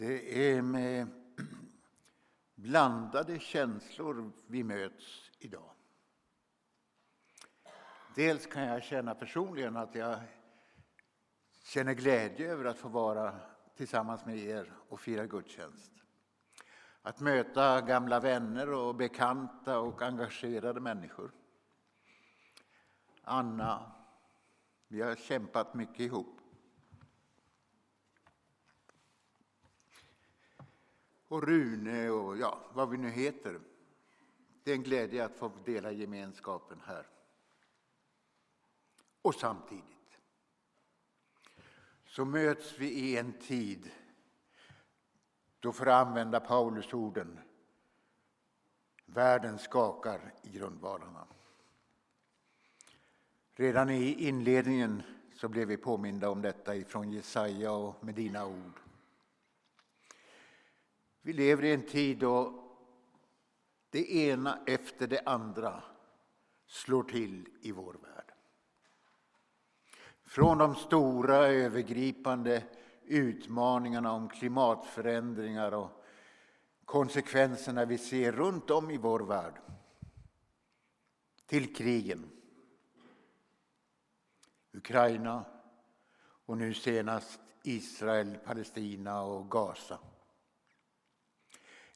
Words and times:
Det 0.00 0.52
är 0.54 0.62
med 0.62 1.08
blandade 2.54 3.38
känslor 3.38 4.32
vi 4.46 4.64
möts 4.64 5.30
idag. 5.38 5.70
Dels 8.14 8.46
kan 8.46 8.62
jag 8.62 8.82
känna 8.82 9.14
personligen 9.14 9.76
att 9.76 9.94
jag 9.94 10.18
känner 11.64 11.94
glädje 11.94 12.52
över 12.52 12.64
att 12.64 12.78
få 12.78 12.88
vara 12.88 13.40
tillsammans 13.76 14.24
med 14.26 14.38
er 14.38 14.72
och 14.88 15.00
fira 15.00 15.26
gudstjänst. 15.26 15.92
Att 17.02 17.20
möta 17.20 17.80
gamla 17.80 18.20
vänner 18.20 18.72
och 18.72 18.94
bekanta 18.94 19.78
och 19.78 20.02
engagerade 20.02 20.80
människor. 20.80 21.32
Anna, 23.22 23.92
vi 24.88 25.00
har 25.00 25.14
kämpat 25.14 25.74
mycket 25.74 26.00
ihop. 26.00 26.37
Och 31.28 31.42
Rune 31.42 32.10
och 32.10 32.38
ja, 32.38 32.60
vad 32.72 32.90
vi 32.90 32.96
nu 32.96 33.10
heter. 33.10 33.60
Det 34.62 34.70
är 34.70 34.74
en 34.74 34.82
glädje 34.82 35.24
att 35.24 35.36
få 35.36 35.52
dela 35.64 35.92
gemenskapen 35.92 36.80
här. 36.86 37.06
Och 39.22 39.34
samtidigt 39.34 40.18
så 42.06 42.24
möts 42.24 42.78
vi 42.78 42.88
i 42.88 43.16
en 43.16 43.32
tid 43.32 43.90
då, 45.60 45.72
för 45.72 45.86
att 45.86 46.06
använda 46.06 46.40
Paulus 46.40 46.94
orden, 46.94 47.38
världen 49.06 49.58
skakar 49.58 50.34
i 50.42 50.48
grundvalarna. 50.48 51.26
Redan 53.52 53.90
i 53.90 54.12
inledningen 54.12 55.02
så 55.34 55.48
blev 55.48 55.68
vi 55.68 55.76
påminda 55.76 56.30
om 56.30 56.42
detta 56.42 56.76
ifrån 56.76 57.12
Jesaja 57.12 57.72
och 57.72 58.04
med 58.04 58.14
dina 58.14 58.46
ord. 58.46 58.80
Vi 61.28 61.34
lever 61.34 61.64
i 61.64 61.72
en 61.72 61.86
tid 61.86 62.18
då 62.18 62.64
det 63.90 64.12
ena 64.12 64.58
efter 64.66 65.06
det 65.06 65.22
andra 65.26 65.82
slår 66.66 67.02
till 67.02 67.48
i 67.60 67.72
vår 67.72 67.94
värld. 67.94 68.32
Från 70.22 70.58
de 70.58 70.74
stora 70.74 71.36
övergripande 71.36 72.64
utmaningarna 73.04 74.12
om 74.12 74.28
klimatförändringar 74.28 75.72
och 75.72 76.04
konsekvenserna 76.84 77.84
vi 77.84 77.98
ser 77.98 78.32
runt 78.32 78.70
om 78.70 78.90
i 78.90 78.96
vår 78.96 79.20
värld 79.20 79.60
till 81.46 81.74
krigen. 81.74 82.30
Ukraina 84.72 85.44
och 86.46 86.58
nu 86.58 86.74
senast 86.74 87.40
Israel, 87.62 88.38
Palestina 88.44 89.22
och 89.22 89.50
Gaza 89.50 89.98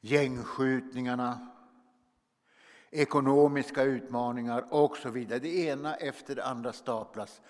gängskjutningarna, 0.03 1.47
ekonomiska 2.91 3.83
utmaningar 3.83 4.65
och 4.69 4.97
så 4.97 5.09
vidare. 5.09 5.39
Det 5.39 5.65
ena 5.65 5.95
efter 5.95 6.35
det 6.35 6.45
andra 6.45 6.73
staplas. 6.73 7.41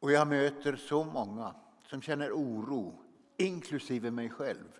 Och 0.00 0.12
jag 0.12 0.28
möter 0.28 0.76
så 0.76 1.04
många 1.04 1.54
som 1.82 2.02
känner 2.02 2.32
oro, 2.32 2.98
inklusive 3.36 4.10
mig 4.10 4.30
själv. 4.30 4.78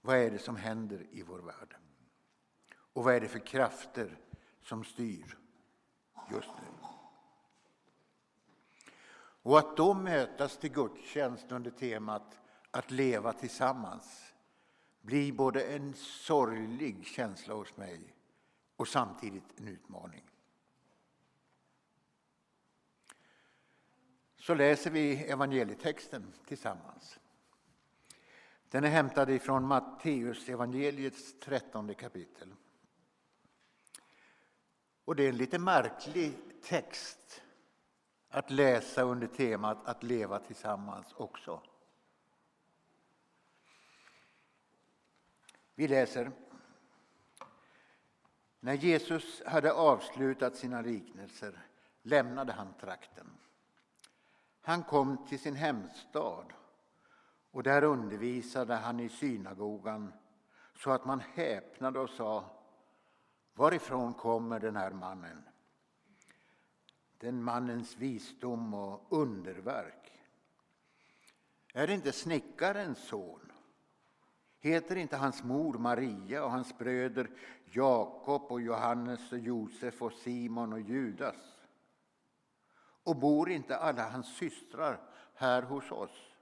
Vad 0.00 0.16
är 0.16 0.30
det 0.30 0.38
som 0.38 0.56
händer 0.56 1.06
i 1.10 1.22
vår 1.22 1.38
värld? 1.38 1.76
Och 2.92 3.04
vad 3.04 3.14
är 3.14 3.20
det 3.20 3.28
för 3.28 3.46
krafter 3.46 4.18
som 4.62 4.84
styr 4.84 5.38
just 6.30 6.48
nu? 6.48 6.86
Och 9.42 9.58
att 9.58 9.76
då 9.76 9.94
mötas 9.94 10.58
till 10.58 10.72
gudstjänst 10.72 11.52
under 11.52 11.70
temat 11.70 12.40
att 12.70 12.90
leva 12.90 13.32
tillsammans 13.32 14.29
blir 15.00 15.32
både 15.32 15.62
en 15.64 15.94
sorglig 15.94 17.06
känsla 17.06 17.54
hos 17.54 17.76
mig 17.76 18.14
och 18.76 18.88
samtidigt 18.88 19.60
en 19.60 19.68
utmaning. 19.68 20.24
Så 24.36 24.54
läser 24.54 24.90
vi 24.90 25.16
evangelietexten 25.16 26.32
tillsammans. 26.46 27.18
Den 28.68 28.84
är 28.84 28.88
hämtad 28.88 29.30
ifrån 29.30 29.66
Matteus 29.66 30.48
evangeliets 30.48 31.40
trettonde 31.40 31.94
kapitel. 31.94 32.54
Och 35.04 35.16
det 35.16 35.24
är 35.24 35.28
en 35.28 35.36
lite 35.36 35.58
märklig 35.58 36.32
text 36.62 37.42
att 38.28 38.50
läsa 38.50 39.02
under 39.02 39.26
temat 39.26 39.86
att 39.86 40.02
leva 40.02 40.38
tillsammans 40.38 41.12
också. 41.16 41.62
Vi 45.80 45.88
läser. 45.88 46.32
När 48.60 48.74
Jesus 48.74 49.42
hade 49.46 49.72
avslutat 49.72 50.56
sina 50.56 50.80
liknelser 50.80 51.66
lämnade 52.02 52.52
han 52.52 52.74
trakten. 52.80 53.30
Han 54.60 54.82
kom 54.82 55.26
till 55.26 55.38
sin 55.38 55.54
hemstad 55.54 56.52
och 57.50 57.62
där 57.62 57.84
undervisade 57.84 58.74
han 58.74 59.00
i 59.00 59.08
synagogan 59.08 60.12
så 60.76 60.90
att 60.90 61.04
man 61.04 61.20
häpnade 61.20 61.98
och 61.98 62.10
sa 62.10 62.44
Varifrån 63.54 64.14
kommer 64.14 64.60
den 64.60 64.76
här 64.76 64.90
mannen? 64.90 65.42
Den 67.18 67.42
mannens 67.42 67.96
visdom 67.96 68.74
och 68.74 69.06
underverk. 69.10 70.12
Är 71.74 71.86
det 71.86 71.94
inte 71.94 72.12
snickarens 72.12 73.08
son? 73.08 73.49
Heter 74.62 74.96
inte 74.96 75.16
hans 75.16 75.42
mor 75.42 75.78
Maria 75.78 76.44
och 76.44 76.50
hans 76.50 76.78
bröder 76.78 77.30
Jakob 77.64 78.42
och 78.42 78.60
Johannes 78.60 79.32
och 79.32 79.38
Josef 79.38 80.02
och 80.02 80.12
Simon 80.12 80.72
och 80.72 80.80
Judas? 80.80 81.60
Och 83.02 83.16
bor 83.16 83.50
inte 83.50 83.76
alla 83.76 84.10
hans 84.10 84.36
systrar 84.36 85.00
här 85.34 85.62
hos 85.62 85.90
oss? 85.90 86.34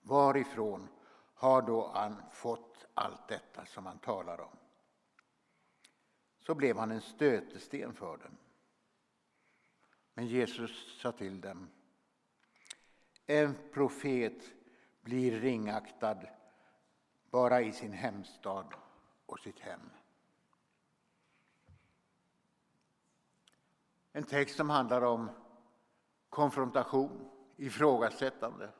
Varifrån 0.00 0.88
har 1.34 1.62
då 1.62 1.90
han 1.94 2.22
fått 2.32 2.86
allt 2.94 3.28
detta 3.28 3.66
som 3.66 3.86
han 3.86 3.98
talar 3.98 4.40
om? 4.40 4.56
Så 6.38 6.54
blev 6.54 6.76
han 6.78 6.90
en 6.90 7.00
stötesten 7.00 7.94
för 7.94 8.16
dem. 8.16 8.36
Men 10.14 10.26
Jesus 10.26 11.00
sa 11.00 11.12
till 11.12 11.40
dem, 11.40 11.70
en 13.26 13.54
profet 13.72 14.61
blir 15.02 15.40
ringaktad 15.40 16.18
bara 17.30 17.62
i 17.62 17.72
sin 17.72 17.92
hemstad 17.92 18.74
och 19.26 19.38
sitt 19.38 19.58
hem. 19.58 19.90
En 24.12 24.24
text 24.24 24.56
som 24.56 24.70
handlar 24.70 25.02
om 25.02 25.30
konfrontation, 26.28 27.30
ifrågasättande 27.56 28.70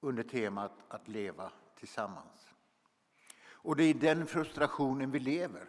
under 0.00 0.22
temat 0.22 0.72
att 0.88 1.08
leva 1.08 1.52
tillsammans. 1.78 2.48
Och 3.50 3.76
det 3.76 3.84
är 3.84 3.88
i 3.88 3.92
den 3.92 4.26
frustrationen 4.26 5.10
vi 5.10 5.18
lever. 5.18 5.68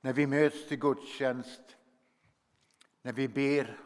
När 0.00 0.12
vi 0.12 0.26
möts 0.26 0.68
till 0.68 0.78
gudstjänst, 0.78 1.76
när 3.02 3.12
vi 3.12 3.28
ber 3.28 3.80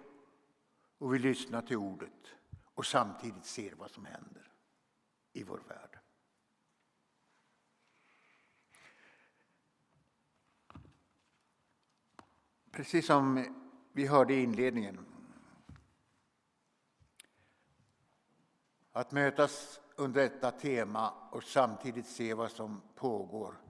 och 0.99 1.15
vi 1.15 1.19
lyssnar 1.19 1.63
till 1.63 1.77
ordet 1.77 2.36
och 2.77 2.87
samtidigt 2.87 3.45
ser 3.45 3.75
vad 3.75 3.91
som 3.91 4.05
händer 4.05 4.53
i 5.33 5.43
vår 5.43 5.63
värld. 5.69 5.99
Precis 12.71 13.07
som 13.07 13.45
vi 13.93 14.07
hörde 14.07 14.35
i 14.35 14.43
inledningen. 14.43 15.07
Att 18.93 19.13
mötas 19.13 19.81
under 19.97 20.23
detta 20.23 20.51
tema 20.51 21.11
och 21.31 21.45
samtidigt 21.45 22.07
se 22.07 22.35
vad 22.35 22.51
som 22.51 22.83
pågår 22.95 23.61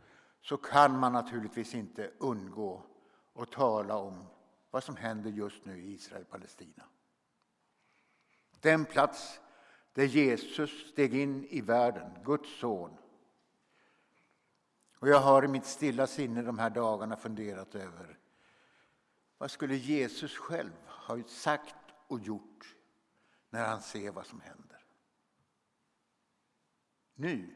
så 0.41 0.57
kan 0.57 0.99
man 0.99 1.13
naturligtvis 1.13 1.75
inte 1.75 2.11
undgå 2.19 2.83
att 3.35 3.53
tala 3.53 3.97
om 3.97 4.25
vad 4.71 4.85
som 4.85 4.97
händer 4.97 5.31
just 5.31 5.65
nu 5.65 5.79
i 5.79 5.95
Israel-Palestina. 5.95 6.85
Den 8.67 8.85
plats 8.85 9.41
där 9.93 10.05
Jesus 10.05 10.91
steg 10.91 11.15
in 11.15 11.45
i 11.45 11.61
världen, 11.61 12.11
Guds 12.25 12.59
son. 12.59 12.99
Och 14.99 15.09
jag 15.09 15.21
har 15.21 15.45
i 15.45 15.49
mitt 15.49 15.65
stilla 15.65 16.07
sinne 16.07 16.43
de 16.43 16.59
här 16.59 16.71
dagarna 16.71 17.17
funderat 17.17 17.75
över 17.75 18.19
vad 19.39 19.51
skulle 19.51 19.77
Jesus 19.77 20.37
själv 20.37 20.73
ha 20.87 21.23
sagt 21.23 21.75
och 22.07 22.21
gjort 22.21 22.77
när 23.51 23.67
han 23.67 23.83
ser 23.83 24.11
vad 24.11 24.27
som 24.27 24.41
händer? 24.41 24.85
Nu. 27.15 27.55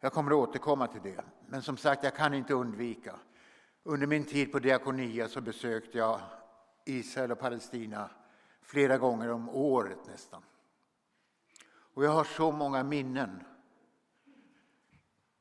Jag 0.00 0.12
kommer 0.12 0.30
att 0.30 0.48
återkomma 0.48 0.86
till 0.86 1.02
det, 1.02 1.24
men 1.48 1.62
som 1.62 1.76
sagt, 1.76 2.04
jag 2.04 2.16
kan 2.16 2.34
inte 2.34 2.54
undvika. 2.54 3.18
Under 3.82 4.06
min 4.06 4.24
tid 4.24 4.52
på 4.52 4.58
Diakonia 4.58 5.28
så 5.28 5.40
besökte 5.40 5.98
jag 5.98 6.20
Israel 6.86 7.32
och 7.32 7.38
Palestina 7.38 8.10
flera 8.62 8.98
gånger 8.98 9.28
om 9.28 9.48
året 9.48 10.06
nästan. 10.06 10.42
Och 11.68 12.04
jag 12.04 12.10
har 12.10 12.24
så 12.24 12.52
många 12.52 12.84
minnen 12.84 13.44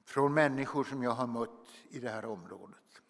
från 0.03 0.33
människor 0.33 0.83
som 0.83 1.03
jag 1.03 1.12
har 1.12 1.27
mött 1.27 1.69
i 1.89 2.00
det 2.00 2.09
här 2.09 2.25
området. 2.25 3.01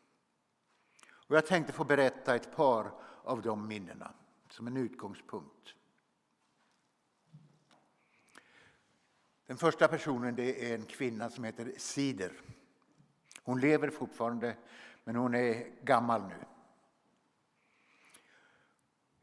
Och 1.27 1.35
jag 1.35 1.45
tänkte 1.45 1.73
få 1.73 1.83
berätta 1.83 2.35
ett 2.35 2.55
par 2.55 2.91
av 3.23 3.41
de 3.41 3.67
minnena 3.67 4.13
som 4.49 4.67
en 4.67 4.77
utgångspunkt. 4.77 5.73
Den 9.45 9.57
första 9.57 9.87
personen 9.87 10.35
det 10.35 10.71
är 10.71 10.75
en 10.75 10.85
kvinna 10.85 11.29
som 11.29 11.43
heter 11.43 11.73
Sider. 11.77 12.33
Hon 13.43 13.59
lever 13.59 13.89
fortfarande, 13.89 14.57
men 15.03 15.15
hon 15.15 15.35
är 15.35 15.71
gammal 15.83 16.27
nu. 16.27 16.54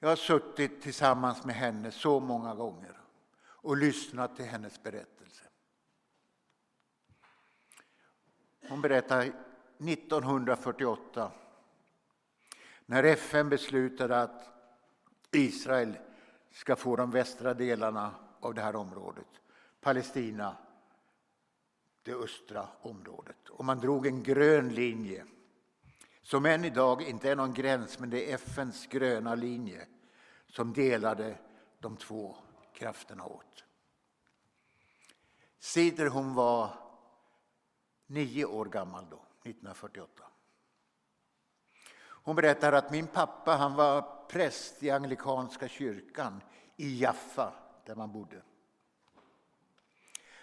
Jag 0.02 0.08
har 0.08 0.16
suttit 0.16 0.82
tillsammans 0.82 1.44
med 1.44 1.54
henne 1.54 1.90
så 1.90 2.20
många 2.20 2.54
gånger 2.54 3.00
och 3.44 3.76
lyssnat 3.76 4.36
till 4.36 4.44
hennes 4.44 4.82
berättelse. 4.82 5.42
Hon 8.68 8.80
berättar 8.80 9.32
1948 9.78 11.32
när 12.86 13.04
FN 13.04 13.48
beslutade 13.48 14.22
att 14.22 14.48
Israel 15.32 15.98
ska 16.50 16.76
få 16.76 16.96
de 16.96 17.10
västra 17.10 17.54
delarna 17.54 18.14
av 18.40 18.54
det 18.54 18.62
här 18.62 18.76
området. 18.76 19.28
Palestina, 19.80 20.56
det 22.02 22.14
östra 22.14 22.68
området. 22.80 23.48
Och 23.48 23.64
man 23.64 23.80
drog 23.80 24.06
en 24.06 24.22
grön 24.22 24.68
linje 24.68 25.26
som 26.22 26.46
än 26.46 26.64
idag 26.64 27.02
inte 27.02 27.30
är 27.30 27.36
någon 27.36 27.54
gräns, 27.54 27.98
men 27.98 28.10
det 28.10 28.30
är 28.30 28.34
FNs 28.34 28.86
gröna 28.86 29.34
linje 29.34 29.86
som 30.46 30.72
delade 30.72 31.38
de 31.78 31.96
två 31.96 32.36
krafterna 32.72 33.26
åt. 33.26 33.64
Sider 35.58 36.06
hon 36.06 36.34
var 36.34 36.70
nio 38.06 38.44
år 38.44 38.64
gammal 38.64 39.06
då, 39.10 39.16
1948. 39.16 40.24
Hon 42.24 42.36
berättar 42.36 42.72
att 42.72 42.90
min 42.90 43.06
pappa 43.06 43.56
han 43.56 43.74
var 43.74 44.26
präst 44.28 44.82
i 44.82 44.90
anglikanska 44.90 45.68
kyrkan 45.68 46.42
i 46.76 47.00
Jaffa, 47.00 47.52
där 47.84 47.94
man 47.94 48.12
bodde. 48.12 48.42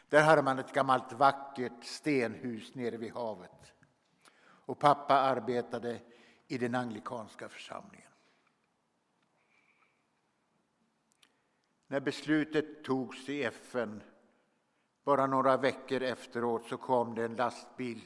Där 0.09 0.23
hade 0.23 0.41
man 0.41 0.59
ett 0.59 0.73
gammalt 0.73 1.13
vackert 1.13 1.83
stenhus 1.83 2.75
nere 2.75 2.97
vid 2.97 3.13
havet. 3.13 3.73
Och 4.69 4.79
pappa 4.79 5.13
arbetade 5.19 6.01
i 6.47 6.57
den 6.57 6.75
anglikanska 6.75 7.49
församlingen. 7.49 8.11
När 11.87 11.99
beslutet 11.99 12.83
togs 12.83 13.29
i 13.29 13.43
FN, 13.43 14.03
bara 15.03 15.27
några 15.27 15.57
veckor 15.57 16.01
efteråt, 16.01 16.65
så 16.65 16.77
kom 16.77 17.15
det 17.15 17.25
en 17.25 17.35
lastbil 17.35 18.01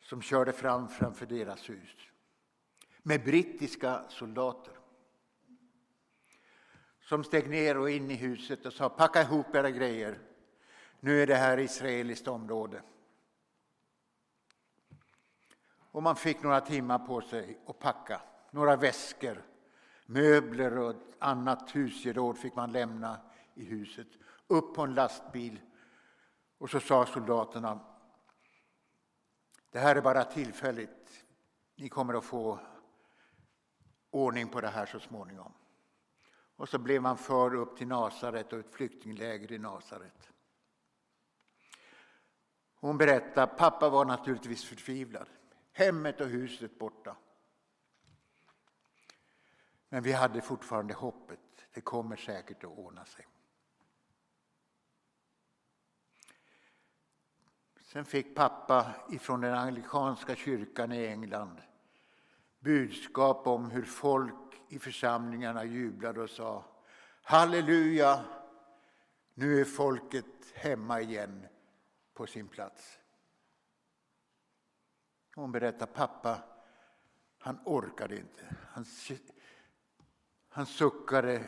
som 0.00 0.22
körde 0.22 0.52
fram 0.52 0.88
framför 0.88 1.26
deras 1.26 1.70
hus 1.70 1.96
med 3.02 3.24
brittiska 3.24 4.04
soldater 4.08 4.74
som 7.00 7.24
steg 7.24 7.50
ner 7.50 7.78
och 7.78 7.90
in 7.90 8.10
i 8.10 8.14
huset 8.14 8.66
och 8.66 8.72
sa 8.72 8.88
packa 8.88 9.22
ihop 9.22 9.54
era 9.54 9.70
grejer. 9.70 10.18
Nu 11.00 11.22
är 11.22 11.26
det 11.26 11.34
här 11.34 11.58
israeliskt 11.58 12.28
område. 12.28 12.82
Och 15.90 16.02
man 16.02 16.16
fick 16.16 16.42
några 16.42 16.60
timmar 16.60 16.98
på 16.98 17.20
sig 17.20 17.58
att 17.66 17.78
packa. 17.78 18.20
Några 18.50 18.76
väskor, 18.76 19.42
möbler 20.06 20.78
och 20.78 20.94
annat 21.18 21.76
husgeråd 21.76 22.38
fick 22.38 22.54
man 22.54 22.72
lämna 22.72 23.20
i 23.54 23.64
huset. 23.64 24.08
Upp 24.46 24.74
på 24.74 24.82
en 24.82 24.94
lastbil. 24.94 25.60
Och 26.58 26.70
så 26.70 26.80
sa 26.80 27.06
soldaterna 27.06 27.80
det 29.70 29.78
här 29.78 29.96
är 29.96 30.00
bara 30.00 30.24
tillfälligt. 30.24 31.24
Ni 31.76 31.88
kommer 31.88 32.14
att 32.14 32.24
få 32.24 32.60
ordning 34.10 34.48
på 34.48 34.60
det 34.60 34.68
här 34.68 34.86
så 34.86 35.00
småningom. 35.00 35.52
Och 36.56 36.68
så 36.68 36.78
blev 36.78 37.02
man 37.02 37.18
för 37.18 37.54
upp 37.54 37.76
till 37.76 37.88
Nasaret 37.88 38.52
och 38.52 38.58
ett 38.58 38.74
flyktingläger 38.74 39.52
i 39.52 39.58
Nasaret. 39.58 40.30
Hon 42.74 42.98
berättar 42.98 43.46
pappa 43.46 43.88
var 43.88 44.04
naturligtvis 44.04 44.64
förtvivlad. 44.64 45.26
Hemmet 45.80 46.20
och 46.20 46.26
huset 46.26 46.78
borta. 46.78 47.16
Men 49.88 50.02
vi 50.02 50.12
hade 50.12 50.40
fortfarande 50.40 50.94
hoppet. 50.94 51.40
Det 51.74 51.80
kommer 51.80 52.16
säkert 52.16 52.64
att 52.64 52.78
ordna 52.78 53.04
sig. 53.04 53.26
Sen 57.82 58.04
fick 58.04 58.34
pappa 58.34 58.94
ifrån 59.10 59.40
den 59.40 59.54
anglikanska 59.54 60.36
kyrkan 60.36 60.92
i 60.92 61.06
England 61.06 61.60
budskap 62.58 63.46
om 63.46 63.70
hur 63.70 63.84
folk 63.84 64.62
i 64.68 64.78
församlingarna 64.78 65.64
jublade 65.64 66.20
och 66.20 66.30
sa 66.30 66.64
Halleluja, 67.22 68.24
nu 69.34 69.60
är 69.60 69.64
folket 69.64 70.52
hemma 70.54 71.00
igen 71.00 71.46
på 72.14 72.26
sin 72.26 72.48
plats. 72.48 72.99
Hon 75.40 75.52
berättar 75.52 75.86
pappa, 75.86 76.42
han 77.38 77.58
orkade 77.64 78.16
inte. 78.16 78.56
Han, 78.68 78.84
han 80.48 80.66
suckade. 80.66 81.44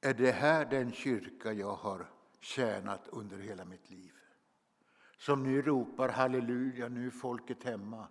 Är 0.00 0.14
det 0.14 0.30
här 0.30 0.64
den 0.64 0.92
kyrka 0.92 1.52
jag 1.52 1.74
har 1.74 2.10
tjänat 2.40 3.08
under 3.08 3.38
hela 3.38 3.64
mitt 3.64 3.90
liv? 3.90 4.12
Som 5.18 5.42
nu 5.42 5.62
ropar 5.62 6.08
halleluja, 6.08 6.88
nu 6.88 7.06
är 7.06 7.10
folket 7.10 7.64
hemma. 7.64 8.08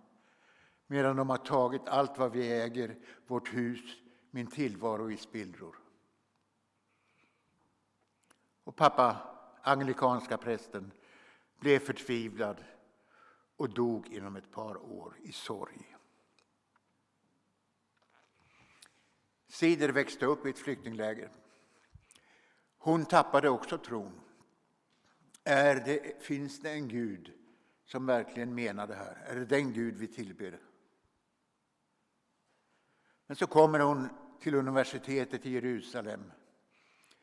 Medan 0.86 1.16
de 1.16 1.30
har 1.30 1.38
tagit 1.38 1.88
allt 1.88 2.18
vad 2.18 2.32
vi 2.32 2.52
äger, 2.52 2.96
vårt 3.26 3.54
hus, 3.54 3.96
min 4.30 4.46
tillvaro 4.46 5.10
i 5.10 5.16
spillror. 5.16 5.76
Och 8.64 8.76
pappa, 8.76 9.16
anglikanska 9.62 10.36
prästen, 10.36 10.92
blev 11.60 11.78
förtvivlad 11.78 12.64
och 13.58 13.70
dog 13.70 14.08
inom 14.08 14.36
ett 14.36 14.50
par 14.50 14.76
år 14.76 15.16
i 15.22 15.32
sorg. 15.32 15.96
Sider 19.48 19.88
växte 19.88 20.26
upp 20.26 20.46
i 20.46 20.50
ett 20.50 20.58
flyktingläger. 20.58 21.32
Hon 22.78 23.04
tappade 23.04 23.48
också 23.48 23.78
tron. 23.78 24.20
Är 25.44 25.74
det, 25.74 26.22
finns 26.22 26.60
det 26.60 26.70
en 26.70 26.88
Gud 26.88 27.32
som 27.84 28.06
verkligen 28.06 28.54
menar 28.54 28.86
det 28.86 28.94
här? 28.94 29.24
Är 29.26 29.34
det 29.34 29.44
den 29.44 29.72
Gud 29.72 29.96
vi 29.96 30.06
tillber? 30.06 30.60
Men 33.26 33.36
så 33.36 33.46
kommer 33.46 33.80
hon 33.80 34.08
till 34.40 34.54
universitetet 34.54 35.46
i 35.46 35.50
Jerusalem 35.50 36.32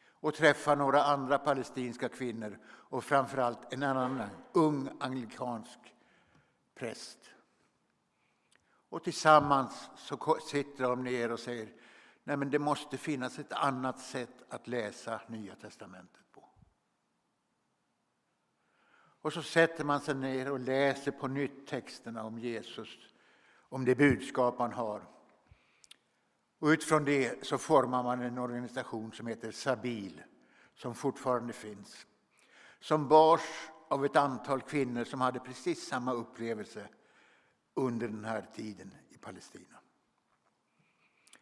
och 0.08 0.34
träffar 0.34 0.75
några 0.75 1.04
andra 1.04 1.38
palestinska 1.38 2.10
kvinnor 2.10 2.60
och 2.65 3.04
framförallt 3.04 3.74
en 3.74 3.84
annan 3.84 4.30
ung 4.54 4.89
anglikansk 5.00 5.95
präst. 6.75 7.17
Och 8.89 9.03
tillsammans 9.03 9.89
så 9.98 10.39
sitter 10.39 10.84
de 10.84 11.03
ner 11.03 11.32
och 11.32 11.39
säger 11.39 11.70
Nej, 12.27 12.38
men 12.38 12.50
det 12.50 12.60
måste 12.60 12.98
finnas 12.98 13.39
ett 13.39 13.53
annat 13.53 14.00
sätt 14.00 14.44
att 14.50 14.67
läsa 14.67 15.22
Nya 15.27 15.55
testamentet 15.55 16.32
på. 16.32 16.50
Och 19.22 19.34
så 19.34 19.41
sätter 19.41 19.84
man 19.84 20.00
sig 20.00 20.15
ner 20.15 20.51
och 20.51 20.60
läser 20.60 21.12
på 21.12 21.27
nytt 21.27 21.67
texterna 21.67 22.24
om 22.24 22.39
Jesus, 22.39 22.98
om 23.70 23.86
det 23.86 23.96
budskap 23.96 24.60
man 24.60 24.74
har. 24.74 25.08
Och 26.60 26.67
utifrån 26.67 27.05
det 27.05 27.46
så 27.46 27.58
formar 27.58 28.03
man 28.03 28.22
en 28.22 28.38
organisation 28.38 29.12
som 29.12 29.27
heter 29.27 29.51
Sabil, 29.51 30.24
som 30.75 30.96
fortfarande 30.96 31.53
finns. 31.53 32.08
Som 32.79 33.08
bars 33.08 33.70
av 33.96 34.06
ett 34.06 34.16
antal 34.16 34.62
kvinnor 34.62 35.04
som 35.04 35.22
hade 35.22 35.40
precis 35.40 35.88
samma 35.88 36.14
upplevelse 36.14 36.88
under 37.74 38.08
den 38.08 38.25
här 38.25 38.48
tiden 38.56 38.96
i 39.10 39.18
Palestina. 39.18 39.80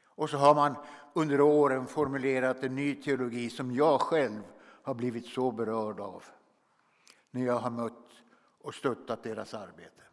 Och 0.05 0.29
så 0.29 0.37
har 0.37 0.55
man 0.55 0.75
under 1.13 1.41
åren 1.41 1.87
formulerat 1.87 2.63
en 2.63 2.75
ny 2.75 2.95
teologi 2.95 3.49
som 3.49 3.71
jag 3.71 4.01
själv 4.01 4.41
har 4.59 4.93
blivit 4.93 5.25
så 5.25 5.51
berörd 5.51 5.99
av 5.99 6.23
när 7.31 7.45
jag 7.45 7.59
har 7.59 7.69
mött 7.69 8.11
och 8.61 8.75
stöttat 8.75 9.23
deras 9.23 9.53
arbete. 9.53 10.03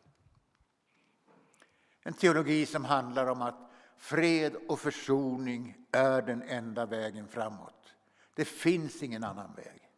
En 2.02 2.14
teologi 2.14 2.66
som 2.66 2.84
handlar 2.84 3.26
om 3.26 3.42
att 3.42 3.70
fred 3.96 4.56
och 4.68 4.80
försoning 4.80 5.76
är 5.92 6.22
den 6.22 6.42
enda 6.42 6.86
vägen 6.86 7.28
framåt. 7.28 7.94
Det 8.34 8.44
finns 8.44 9.02
ingen 9.02 9.24
annan 9.24 9.54
väg. 9.54 9.89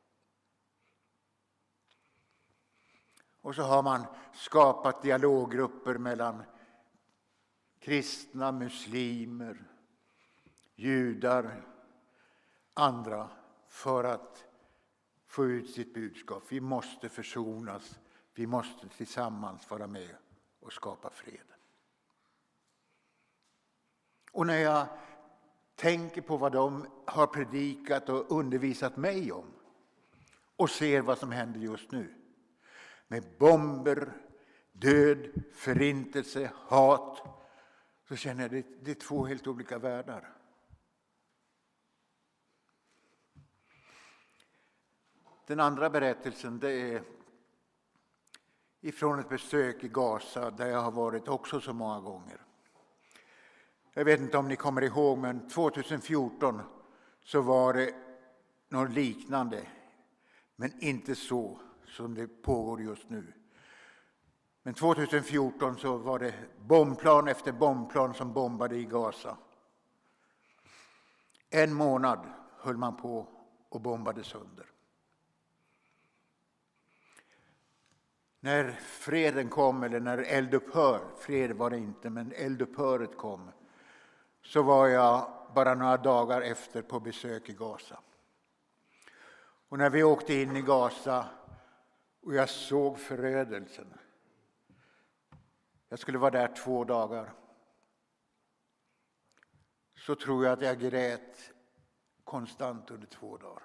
Och 3.42 3.54
så 3.54 3.62
har 3.62 3.82
man 3.82 4.06
skapat 4.32 5.02
dialoggrupper 5.02 5.98
mellan 5.98 6.42
kristna, 7.78 8.52
muslimer, 8.52 9.64
judar, 10.74 11.64
andra 12.74 13.30
för 13.68 14.04
att 14.04 14.44
få 15.26 15.46
ut 15.46 15.70
sitt 15.70 15.94
budskap. 15.94 16.42
Vi 16.48 16.60
måste 16.60 17.08
försonas. 17.08 17.98
Vi 18.34 18.46
måste 18.46 18.88
tillsammans 18.88 19.70
vara 19.70 19.86
med 19.86 20.16
och 20.60 20.72
skapa 20.72 21.10
fred. 21.10 21.46
Och 24.32 24.46
när 24.46 24.58
jag 24.58 24.86
tänker 25.74 26.22
på 26.22 26.36
vad 26.36 26.52
de 26.52 26.86
har 27.06 27.26
predikat 27.26 28.08
och 28.08 28.30
undervisat 28.30 28.96
mig 28.96 29.32
om 29.32 29.46
och 30.56 30.70
ser 30.70 31.00
vad 31.00 31.18
som 31.18 31.32
händer 31.32 31.60
just 31.60 31.90
nu 31.90 32.21
med 33.12 33.24
bomber, 33.38 34.12
död, 34.72 35.30
förintelse, 35.54 36.50
hat 36.54 37.22
så 38.08 38.16
känner 38.16 38.42
jag 38.42 38.58
att 38.58 38.84
det 38.84 38.90
är 38.90 38.94
två 38.94 39.24
helt 39.24 39.46
olika 39.46 39.78
världar. 39.78 40.32
Den 45.46 45.60
andra 45.60 45.90
berättelsen 45.90 46.58
det 46.58 46.70
är 46.70 47.02
ifrån 48.80 49.18
ett 49.18 49.28
besök 49.28 49.84
i 49.84 49.88
Gaza 49.88 50.50
där 50.50 50.66
jag 50.66 50.80
har 50.80 50.92
varit 50.92 51.28
också 51.28 51.60
så 51.60 51.72
många 51.72 52.00
gånger. 52.00 52.40
Jag 53.94 54.04
vet 54.04 54.20
inte 54.20 54.38
om 54.38 54.48
ni 54.48 54.56
kommer 54.56 54.82
ihåg, 54.82 55.18
men 55.18 55.48
2014 55.48 56.60
så 57.22 57.40
var 57.40 57.74
det 57.74 57.94
något 58.68 58.90
liknande, 58.90 59.66
men 60.56 60.82
inte 60.82 61.14
så 61.14 61.60
som 61.92 62.14
det 62.14 62.42
pågår 62.42 62.82
just 62.82 63.10
nu. 63.10 63.32
Men 64.62 64.74
2014 64.74 65.78
så 65.78 65.96
var 65.96 66.18
det 66.18 66.34
bombplan 66.58 67.28
efter 67.28 67.52
bombplan 67.52 68.14
som 68.14 68.32
bombade 68.32 68.76
i 68.76 68.84
Gaza. 68.84 69.36
En 71.50 71.72
månad 71.72 72.26
höll 72.58 72.76
man 72.76 72.96
på 72.96 73.28
och 73.68 73.80
bombade 73.80 74.24
sönder. 74.24 74.66
När 78.40 78.72
freden 78.80 79.48
kom, 79.48 79.82
eller 79.82 80.00
när 80.00 80.18
eldupphör, 80.18 81.00
fred 81.18 81.52
var 81.52 81.70
det 81.70 81.78
inte, 81.78 82.10
men 82.10 82.32
eldupphöret 82.32 83.16
kom, 83.16 83.50
så 84.42 84.62
var 84.62 84.88
jag 84.88 85.32
bara 85.54 85.74
några 85.74 85.96
dagar 85.96 86.42
efter 86.42 86.82
på 86.82 87.00
besök 87.00 87.48
i 87.48 87.52
Gaza. 87.52 87.98
Och 89.68 89.78
när 89.78 89.90
vi 89.90 90.02
åkte 90.02 90.34
in 90.34 90.56
i 90.56 90.62
Gaza 90.62 91.28
och 92.22 92.34
jag 92.34 92.48
såg 92.48 92.98
förödelsen. 92.98 93.94
Jag 95.88 95.98
skulle 95.98 96.18
vara 96.18 96.30
där 96.30 96.54
två 96.56 96.84
dagar. 96.84 97.32
Så 99.94 100.14
tror 100.14 100.44
jag 100.44 100.52
att 100.52 100.62
jag 100.62 100.80
grät 100.80 101.52
konstant 102.24 102.90
under 102.90 103.06
två 103.06 103.36
dagar. 103.36 103.62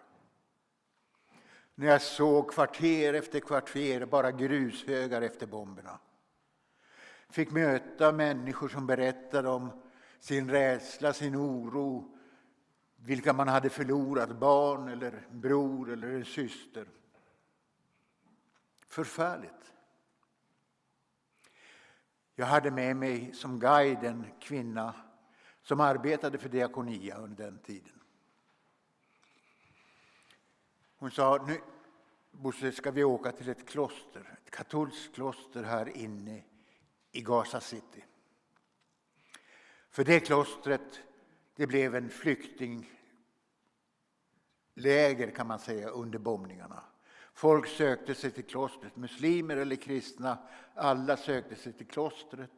När 1.75 1.87
jag 1.87 2.01
såg 2.01 2.51
kvarter 2.51 3.13
efter 3.13 3.39
kvarter 3.39 4.05
bara 4.05 4.31
grushögar 4.31 5.21
efter 5.21 5.47
bomberna. 5.47 5.99
Fick 7.29 7.51
möta 7.51 8.11
människor 8.11 8.67
som 8.67 8.87
berättade 8.87 9.49
om 9.49 9.69
sin 10.19 10.49
rädsla, 10.49 11.13
sin 11.13 11.35
oro, 11.35 12.17
vilka 12.95 13.33
man 13.33 13.47
hade 13.47 13.69
förlorat, 13.69 14.39
barn 14.39 14.89
eller 14.89 15.27
bror 15.31 15.91
eller 15.91 16.07
en 16.07 16.25
syster. 16.25 16.87
Förfärligt. 18.87 19.73
Jag 22.35 22.45
hade 22.45 22.71
med 22.71 22.95
mig 22.95 23.33
som 23.33 23.59
guide 23.59 24.03
en 24.03 24.25
kvinna 24.39 24.93
som 25.61 25.79
arbetade 25.79 26.37
för 26.37 26.49
Diakonia 26.49 27.17
under 27.17 27.43
den 27.43 27.59
tiden. 27.59 28.01
Hon 30.97 31.11
sa, 31.11 31.45
nu 31.47 31.61
Bosse 32.31 32.71
ska 32.71 32.91
vi 32.91 33.03
åka 33.03 33.31
till 33.31 33.49
ett 33.49 33.67
kloster, 33.69 34.39
ett 34.45 34.51
katolskt 34.51 35.15
kloster 35.15 35.63
här 35.63 35.97
inne 35.97 36.43
i 37.11 37.21
Gaza 37.21 37.61
City. 37.61 38.03
För 39.89 40.03
det 40.03 40.19
klostret 40.19 41.01
det 41.55 41.67
blev 41.67 41.95
en 41.95 42.09
flyktingläger 42.09 42.91
kan 45.35 45.47
man 45.47 45.59
säga 45.59 45.89
under 45.89 46.19
bombningarna. 46.19 46.83
Folk 47.37 47.67
sökte 47.67 48.15
sig 48.15 48.31
till 48.31 48.45
klostret, 48.45 48.95
muslimer 48.95 49.57
eller 49.57 49.75
kristna, 49.75 50.37
alla 50.75 51.17
sökte 51.17 51.55
sig 51.55 51.73
till 51.73 51.87
klostret. 51.87 52.51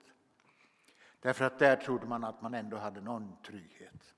Därför 1.20 1.46
att 1.46 1.60
där 1.60 1.76
trodde 1.76 2.06
man 2.06 2.24
att 2.24 2.42
man 2.42 2.54
ändå 2.54 2.78
hade 2.78 3.02
någon 3.02 3.42
trygghet. 3.44 4.14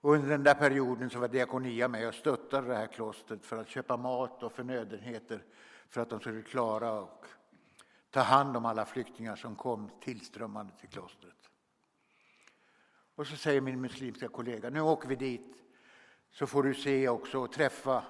Och 0.00 0.14
under 0.14 0.28
den 0.28 0.42
där 0.42 0.54
perioden 0.54 1.10
så 1.10 1.18
var 1.18 1.28
Diakonia 1.28 1.88
med 1.88 2.08
och 2.08 2.14
stöttade 2.14 2.66
det 2.68 2.74
här 2.74 2.86
klostret 2.86 3.46
för 3.46 3.58
att 3.58 3.68
köpa 3.68 3.96
mat 3.96 4.42
och 4.42 4.52
förnödenheter 4.52 5.44
för 5.88 6.00
att 6.00 6.10
de 6.10 6.20
skulle 6.20 6.42
klara 6.42 6.92
och 6.92 7.26
ta 8.10 8.20
hand 8.20 8.56
om 8.56 8.66
alla 8.66 8.84
flyktingar 8.84 9.36
som 9.36 9.56
kom 9.56 9.90
tillströmmande 10.00 10.72
till 10.80 10.88
klostret. 10.88 11.50
Och 13.14 13.26
så 13.26 13.36
säger 13.36 13.60
min 13.60 13.80
muslimska 13.80 14.28
kollega, 14.28 14.70
nu 14.70 14.80
åker 14.80 15.08
vi 15.08 15.16
dit 15.16 15.64
så 16.30 16.46
får 16.46 16.62
du 16.62 16.74
se 16.74 17.08
också 17.08 17.38
och 17.38 17.52
träffa 17.52 18.04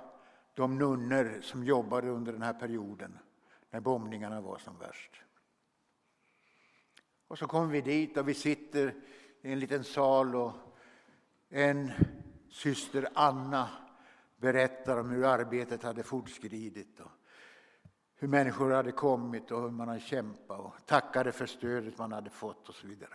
de 0.55 0.79
nunnor 0.79 1.41
som 1.43 1.65
jobbade 1.65 2.09
under 2.09 2.33
den 2.33 2.43
här 2.43 2.53
perioden 2.53 3.19
när 3.71 3.81
bombningarna 3.81 4.41
var 4.41 4.59
som 4.59 4.79
värst. 4.79 5.23
Och 7.29 7.39
så 7.39 7.47
kommer 7.47 7.73
vi 7.73 7.81
dit 7.81 8.17
och 8.17 8.29
vi 8.29 8.35
sitter 8.35 8.95
i 9.43 9.53
en 9.53 9.59
liten 9.59 9.85
sal 9.85 10.37
och 10.37 10.53
en 11.49 11.91
syster 12.51 13.09
Anna 13.15 13.69
berättar 14.37 14.97
om 14.97 15.11
hur 15.11 15.25
arbetet 15.25 15.83
hade 15.83 16.03
fortskridit 16.03 17.01
och 17.01 17.11
hur 18.15 18.29
människor 18.29 18.71
hade 18.71 18.93
kommit 18.93 19.51
och 19.51 19.63
hur 19.63 19.71
man 19.71 19.89
hade 19.89 20.01
kämpat 20.01 20.61
och 20.61 20.75
tackade 20.87 21.33
för 21.33 21.47
stödet 21.47 21.99
man 21.99 22.13
hade 22.13 22.31
fått 22.31 22.69
och 22.69 22.75
så 22.75 22.87
vidare. 22.87 23.15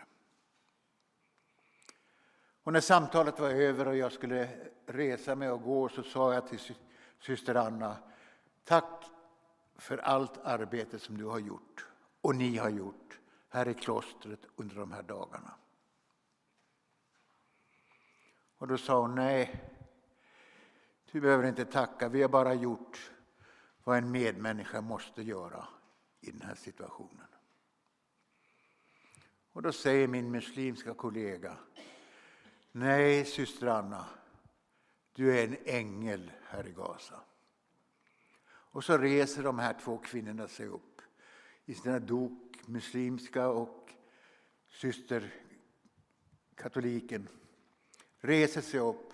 Och 2.64 2.74
när 2.74 2.82
samtalet 2.82 3.40
var 3.40 3.50
över 3.50 3.88
och 3.88 3.98
jag 3.98 4.12
skulle 4.12 4.50
resa 4.86 5.36
mig 5.36 5.50
och 5.50 5.62
gå 5.62 5.90
så 5.90 6.04
sa 6.04 6.34
jag 6.34 6.48
till 6.48 6.60
syster 7.26 7.56
Anna, 7.56 7.98
tack 8.64 9.06
för 9.76 9.98
allt 9.98 10.38
arbete 10.38 11.00
som 11.00 11.18
du 11.18 11.26
har 11.26 11.40
gjort 11.40 11.88
och 12.22 12.36
ni 12.36 12.58
har 12.58 12.70
gjort 12.70 13.20
här 13.50 13.68
i 13.68 13.74
klostret 13.74 14.40
under 14.56 14.76
de 14.76 14.92
här 14.92 15.04
dagarna. 15.04 15.56
Och 18.58 18.68
då 18.68 18.78
sa 18.78 19.02
hon, 19.02 19.16
nej, 19.16 19.64
du 21.12 21.22
behöver 21.22 21.48
inte 21.48 21.66
tacka, 21.66 22.10
vi 22.10 22.22
har 22.22 22.30
bara 22.30 22.54
gjort 22.54 23.12
vad 23.84 23.98
en 23.98 24.12
medmänniska 24.12 24.82
måste 24.82 25.22
göra 25.22 25.68
i 26.22 26.32
den 26.32 26.42
här 26.42 26.56
situationen. 26.56 27.28
Och 29.52 29.62
då 29.62 29.72
säger 29.72 30.08
min 30.08 30.32
muslimska 30.32 30.94
kollega, 30.94 31.58
nej 32.72 33.26
syster 33.26 33.68
Anna, 33.68 34.06
du 35.16 35.40
är 35.40 35.44
en 35.44 35.58
ängel 35.66 36.32
här 36.44 36.68
i 36.68 36.72
Gaza. 36.72 37.20
Och 38.48 38.84
så 38.84 38.98
reser 38.98 39.44
de 39.44 39.60
här 39.60 39.80
två 39.84 39.98
kvinnorna 39.98 40.48
sig 40.48 40.68
upp 40.68 41.02
i 41.66 41.74
sina 41.74 42.00
dok, 42.00 42.62
muslimska 42.66 43.48
och 43.48 43.92
systerkatoliken 44.68 47.28
reser 48.20 48.62
sig 48.62 48.80
upp 48.80 49.14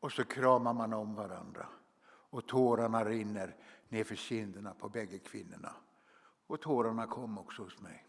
och 0.00 0.12
så 0.12 0.24
kramar 0.24 0.72
man 0.72 0.92
om 0.92 1.14
varandra. 1.14 1.66
Och 2.06 2.46
tårarna 2.46 3.04
rinner 3.04 3.56
nerför 3.88 4.16
kinderna 4.16 4.74
på 4.74 4.88
bägge 4.88 5.18
kvinnorna. 5.18 5.74
Och 6.46 6.60
tårarna 6.60 7.06
kom 7.06 7.38
också 7.38 7.62
hos 7.62 7.80
mig. 7.80 8.06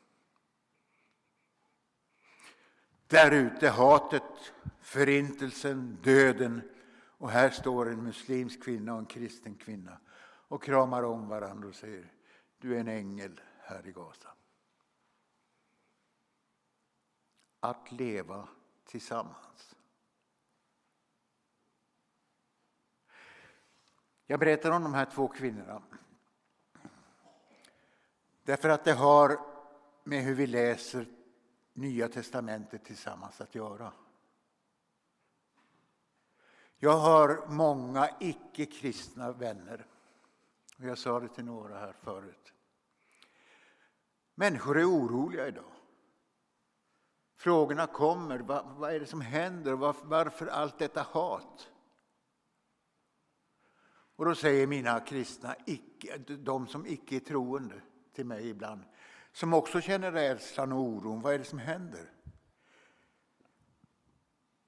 Där 3.08 3.32
ute 3.32 3.70
hatet, 3.70 4.54
förintelsen, 4.82 5.98
döden. 6.04 6.62
Och 7.18 7.30
här 7.30 7.50
står 7.50 7.90
en 7.90 8.04
muslimsk 8.04 8.64
kvinna 8.64 8.94
och 8.94 9.00
en 9.00 9.06
kristen 9.06 9.56
kvinna 9.56 10.00
och 10.48 10.64
kramar 10.64 11.04
om 11.04 11.28
varandra 11.28 11.68
och 11.68 11.76
säger 11.76 12.14
du 12.58 12.76
är 12.76 12.80
en 12.80 12.88
ängel 12.88 13.42
här 13.60 13.88
i 13.88 13.92
Gaza. 13.92 14.30
Att 17.60 17.92
leva 17.92 18.48
tillsammans. 18.86 19.76
Jag 24.26 24.40
berättar 24.40 24.72
om 24.72 24.84
de 24.84 24.94
här 24.94 25.06
två 25.06 25.28
kvinnorna 25.28 25.82
därför 28.44 28.70
att 28.70 28.84
det 28.84 28.94
har 28.94 29.40
med 30.04 30.24
hur 30.24 30.36
vi 30.36 30.48
läser 30.48 31.08
Nya 31.74 32.08
testamentet 32.08 32.86
tillsammans 32.86 33.42
att 33.42 33.56
göra. 33.56 33.94
Jag 36.80 36.98
har 36.98 37.48
många 37.48 38.10
icke-kristna 38.20 39.32
vänner. 39.32 39.86
Och 40.78 40.86
jag 40.86 40.98
sa 40.98 41.20
det 41.20 41.28
till 41.28 41.46
några 41.46 41.80
här 41.80 41.94
förut. 42.02 42.54
Människor 44.36 44.80
är 44.80 44.90
oroliga 44.90 45.48
idag. 45.48 45.72
Frågorna 47.38 47.88
kommer. 47.88 48.40
Vad, 48.40 48.66
vad 48.66 48.94
är 48.94 49.00
det 49.00 49.06
som 49.06 49.22
händer? 49.22 49.74
Varför, 49.74 50.06
varför 50.06 50.48
allt 50.48 50.80
detta 50.80 51.02
hat? 51.02 51.70
Och 54.16 54.26
då 54.26 54.36
säger 54.36 54.68
mina 54.68 55.00
kristna, 55.00 55.56
icke, 55.66 56.18
de 56.18 56.68
som 56.68 56.86
icke 56.86 57.16
är 57.16 57.20
troende 57.20 57.82
till 58.14 58.26
mig 58.26 58.50
ibland, 58.50 58.82
som 59.32 59.54
också 59.54 59.82
känner 59.82 60.12
rädslan 60.12 60.72
och 60.72 60.80
oron. 60.80 61.22
Vad 61.22 61.34
är 61.34 61.40
det 61.40 61.46
som 61.46 61.60
händer? 61.60 62.12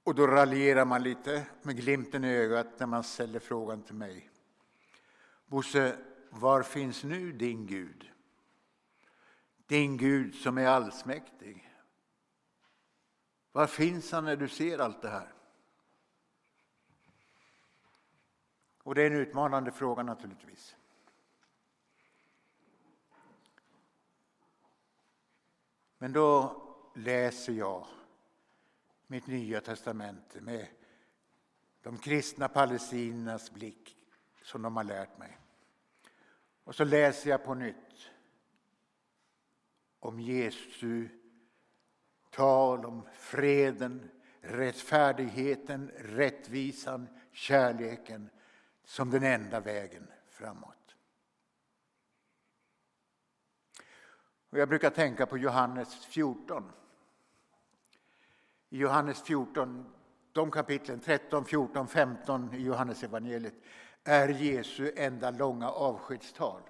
Och 0.10 0.16
då 0.16 0.28
raljerar 0.28 0.86
man 0.86 1.04
lite 1.04 1.46
med 1.62 1.78
glimten 1.78 2.24
i 2.24 2.36
ögat 2.36 2.80
när 2.80 2.88
man 2.88 3.04
ställer 3.04 3.39
frågan 3.39 3.84
till 3.84 3.96
mig. 3.96 4.30
Bosse, 5.46 5.98
var 6.30 6.63
finns 6.63 7.04
nu 7.04 7.32
din 7.32 7.68
Gud? 7.68 8.12
Din 9.68 9.98
Gud 9.98 10.36
som 10.36 10.58
är 10.58 10.68
allsmäktig. 10.68 11.72
Var 13.51 13.68
finns 13.68 14.12
han 14.12 14.25
när 14.25 14.36
du 14.36 14.48
ser 14.48 14.80
allt 14.80 15.01
det 15.01 15.10
här? 15.10 15.34
Och 18.84 18.96
det 18.96 19.01
är 19.01 19.08
en 19.08 19.18
utmanande 19.18 19.72
fråga 19.72 20.04
naturligtvis. 20.04 20.75
Men 25.98 26.13
då 26.13 26.62
läser 26.96 27.54
jag 27.54 27.88
mitt 29.10 29.28
nya 29.28 29.62
testamente 29.62 30.42
med 30.42 30.68
de 31.82 31.98
kristna 31.98 32.48
palestiniernas 32.48 33.51
blick 33.51 33.98
som 34.44 34.62
de 34.62 34.78
har 34.78 34.84
lärt 34.84 35.18
mig. 35.18 35.38
Och 36.63 36.75
så 36.75 36.84
läser 36.84 37.30
jag 37.30 37.44
på 37.44 37.54
nytt 37.54 38.10
om 40.00 40.20
Jesu 40.20 41.10
tal 42.30 42.86
om 42.86 43.08
freden, 43.13 44.12
rättfärdigheten, 44.42 45.92
rättvisan, 45.98 47.08
kärleken 47.32 48.30
som 48.84 49.12
den 49.12 49.24
enda 49.24 49.60
vägen 49.60 50.08
framåt. 50.28 50.96
Och 54.50 54.58
jag 54.58 54.70
brukar 54.70 54.89
tänka 54.89 55.25
på 55.25 55.38
Johannes 55.38 56.06
14. 56.06 56.72
I 58.69 58.77
Johannes 58.77 59.21
14, 59.21 59.85
de 60.31 60.51
kapitlen 60.51 60.99
13, 60.99 61.45
14, 61.45 61.88
15 61.88 62.53
i 62.53 62.61
Johannes 62.61 63.03
evangeliet 63.03 63.55
är 64.03 64.29
Jesu 64.29 64.93
enda 64.95 65.31
långa 65.31 65.69
avskedstal. 65.69 66.61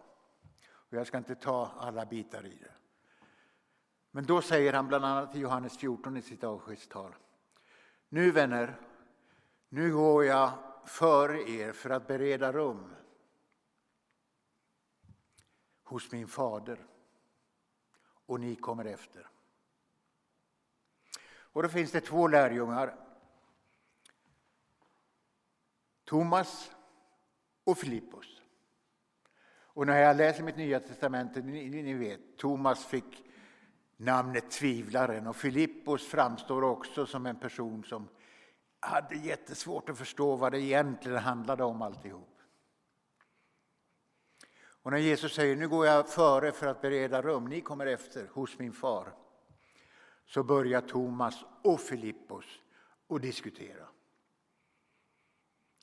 Och 0.61 0.93
jag 0.93 1.07
ska 1.07 1.17
inte 1.17 1.35
ta 1.35 1.71
alla 1.77 2.05
bitar 2.05 2.45
i 2.45 2.55
det. 2.55 2.71
Men 4.11 4.25
då 4.25 4.41
säger 4.41 4.73
han 4.73 4.87
bland 4.87 5.05
annat 5.05 5.35
i 5.35 5.39
Johannes 5.39 5.77
14 5.77 6.17
i 6.17 6.21
sitt 6.21 6.43
avskedstal. 6.43 7.15
Nu 8.09 8.31
vänner, 8.31 8.79
nu 9.69 9.93
går 9.93 10.25
jag 10.25 10.51
före 10.85 11.49
er 11.49 11.71
för 11.71 11.89
att 11.89 12.07
bereda 12.07 12.51
rum 12.51 12.95
hos 15.83 16.11
min 16.11 16.27
fader 16.27 16.85
och 18.25 18.39
ni 18.39 18.55
kommer 18.55 18.85
efter. 18.85 19.29
Och 21.53 21.63
då 21.63 21.69
finns 21.69 21.91
det 21.91 22.01
två 22.01 22.27
lärjungar. 22.27 22.95
Thomas 26.05 26.71
och 27.63 27.77
Filippos. 27.77 28.41
Och 29.51 29.87
när 29.87 30.01
jag 30.01 30.17
läser 30.17 30.43
mitt 30.43 30.57
nya 30.57 30.79
testamente, 30.79 31.41
ni, 31.41 31.69
ni 31.69 31.93
vet, 31.93 32.37
Thomas 32.37 32.85
fick 32.85 33.25
namnet 33.97 34.51
tvivlaren 34.51 35.27
och 35.27 35.35
Filippos 35.35 36.07
framstår 36.07 36.63
också 36.63 37.05
som 37.05 37.25
en 37.25 37.39
person 37.39 37.83
som 37.83 38.07
hade 38.79 39.15
jättesvårt 39.15 39.89
att 39.89 39.97
förstå 39.97 40.35
vad 40.35 40.51
det 40.51 40.61
egentligen 40.61 41.17
handlade 41.17 41.63
om 41.63 41.81
alltihop. 41.81 42.39
Och 44.81 44.91
när 44.91 44.97
Jesus 44.97 45.33
säger 45.33 45.55
nu 45.55 45.69
går 45.69 45.85
jag 45.85 46.09
före 46.09 46.51
för 46.51 46.67
att 46.67 46.81
bereda 46.81 47.21
rum, 47.21 47.45
ni 47.45 47.61
kommer 47.61 47.85
efter 47.85 48.27
hos 48.27 48.59
min 48.59 48.73
far. 48.73 49.13
Så 50.29 50.43
börjar 50.43 50.81
Thomas 50.81 51.45
och 51.61 51.79
Filippos 51.79 52.45
att 53.07 53.21
diskutera. 53.21 53.87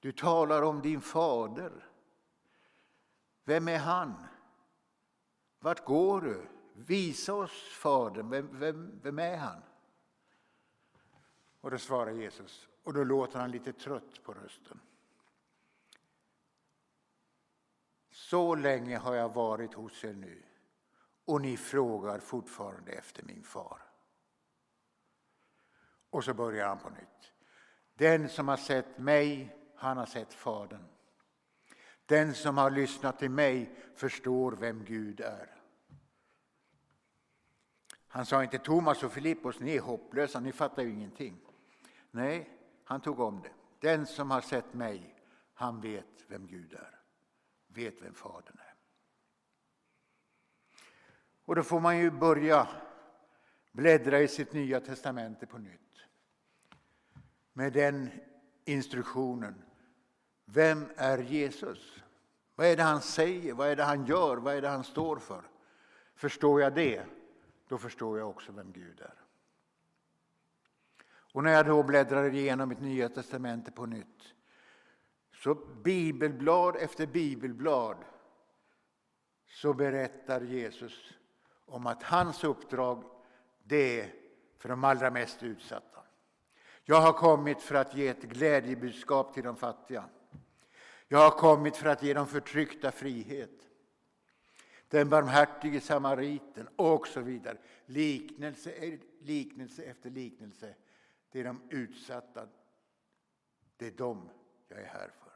Du 0.00 0.12
talar 0.12 0.62
om 0.62 0.82
din 0.82 1.00
fader. 1.00 1.86
Vem 3.44 3.68
är 3.68 3.78
han? 3.78 4.14
Vart 5.58 5.84
går 5.84 6.20
du? 6.20 6.46
Visa 6.74 7.34
oss 7.34 7.62
Fadern. 7.72 8.30
Vem, 8.30 8.58
vem, 8.58 9.00
vem 9.02 9.18
är 9.18 9.36
han? 9.36 9.62
Och 11.60 11.70
då 11.70 11.78
svarar 11.78 12.12
Jesus, 12.12 12.68
och 12.82 12.92
då 12.94 13.04
låter 13.04 13.38
han 13.38 13.50
lite 13.50 13.72
trött 13.72 14.22
på 14.22 14.32
rösten. 14.32 14.80
Så 18.10 18.54
länge 18.54 18.98
har 18.98 19.14
jag 19.14 19.34
varit 19.34 19.74
hos 19.74 20.04
er 20.04 20.12
nu 20.12 20.42
och 21.24 21.40
ni 21.40 21.56
frågar 21.56 22.18
fortfarande 22.18 22.92
efter 22.92 23.22
min 23.22 23.42
far. 23.42 23.85
Och 26.16 26.24
så 26.24 26.34
börjar 26.34 26.68
han 26.68 26.78
på 26.78 26.90
nytt. 26.90 27.32
Den 27.94 28.28
som 28.28 28.48
har 28.48 28.56
sett 28.56 28.98
mig, 28.98 29.56
han 29.74 29.96
har 29.96 30.06
sett 30.06 30.34
Fadern. 30.34 30.84
Den 32.06 32.34
som 32.34 32.58
har 32.58 32.70
lyssnat 32.70 33.18
till 33.18 33.30
mig 33.30 33.76
förstår 33.94 34.52
vem 34.52 34.84
Gud 34.84 35.20
är. 35.20 35.56
Han 38.08 38.26
sa 38.26 38.42
inte 38.42 38.58
Thomas 38.58 39.02
och 39.02 39.12
Filippos, 39.12 39.60
ni 39.60 39.76
är 39.76 39.80
hopplösa, 39.80 40.40
ni 40.40 40.52
fattar 40.52 40.82
ju 40.82 40.90
ingenting. 40.90 41.40
Nej, 42.10 42.50
han 42.84 43.00
tog 43.00 43.20
om 43.20 43.42
det. 43.42 43.52
Den 43.80 44.06
som 44.06 44.30
har 44.30 44.40
sett 44.40 44.74
mig, 44.74 45.14
han 45.54 45.80
vet 45.80 46.24
vem 46.26 46.46
Gud 46.46 46.72
är. 46.72 47.00
Vet 47.66 48.02
vem 48.02 48.14
Fadern 48.14 48.58
är. 48.58 48.74
Och 51.44 51.54
då 51.54 51.62
får 51.62 51.80
man 51.80 51.98
ju 51.98 52.10
börja 52.10 52.68
bläddra 53.72 54.20
i 54.20 54.28
sitt 54.28 54.52
nya 54.52 54.80
testamente 54.80 55.46
på 55.46 55.58
nytt. 55.58 55.85
Med 57.56 57.72
den 57.72 58.10
instruktionen. 58.64 59.62
Vem 60.44 60.88
är 60.96 61.18
Jesus? 61.18 62.02
Vad 62.54 62.66
är 62.66 62.76
det 62.76 62.82
han 62.82 63.02
säger? 63.02 63.54
Vad 63.54 63.68
är 63.68 63.76
det 63.76 63.84
han 63.84 64.06
gör? 64.06 64.36
Vad 64.36 64.54
är 64.54 64.62
det 64.62 64.68
han 64.68 64.84
står 64.84 65.16
för? 65.16 65.42
Förstår 66.14 66.60
jag 66.60 66.74
det, 66.74 67.04
då 67.68 67.78
förstår 67.78 68.18
jag 68.18 68.28
också 68.28 68.52
vem 68.52 68.72
Gud 68.72 69.00
är. 69.00 69.14
Och 71.08 71.44
när 71.44 71.52
jag 71.52 71.66
då 71.66 71.82
bläddrar 71.82 72.34
igenom 72.34 72.68
mitt 72.68 72.80
nya 72.80 73.08
testamente 73.08 73.70
på 73.70 73.86
nytt 73.86 74.34
så 75.32 75.54
bibelblad 75.54 76.76
efter 76.76 77.06
bibelblad 77.06 77.96
så 79.48 79.74
berättar 79.74 80.40
Jesus 80.40 81.12
om 81.66 81.86
att 81.86 82.02
hans 82.02 82.44
uppdrag 82.44 83.04
det 83.64 84.00
är 84.00 84.14
för 84.58 84.68
de 84.68 84.84
allra 84.84 85.10
mest 85.10 85.42
utsatta. 85.42 85.95
Jag 86.88 87.00
har 87.00 87.12
kommit 87.12 87.62
för 87.62 87.74
att 87.74 87.94
ge 87.94 88.08
ett 88.08 88.22
glädjebudskap 88.22 89.34
till 89.34 89.44
de 89.44 89.56
fattiga. 89.56 90.08
Jag 91.08 91.18
har 91.18 91.38
kommit 91.38 91.76
för 91.76 91.88
att 91.88 92.02
ge 92.02 92.14
de 92.14 92.26
förtryckta 92.26 92.92
frihet. 92.92 93.68
Den 94.88 95.08
barmhärtige 95.08 95.80
samariten 95.80 96.68
och 96.76 97.08
så 97.08 97.20
vidare. 97.20 97.58
Liknelse, 97.86 98.98
liknelse 99.20 99.82
efter 99.82 100.10
liknelse 100.10 100.74
det 101.30 101.40
är 101.40 101.44
de 101.44 101.60
utsatta. 101.70 102.48
Det 103.76 103.86
är 103.86 103.90
dem 103.90 104.30
jag 104.68 104.80
är 104.80 104.86
här 104.86 105.10
för. 105.18 105.32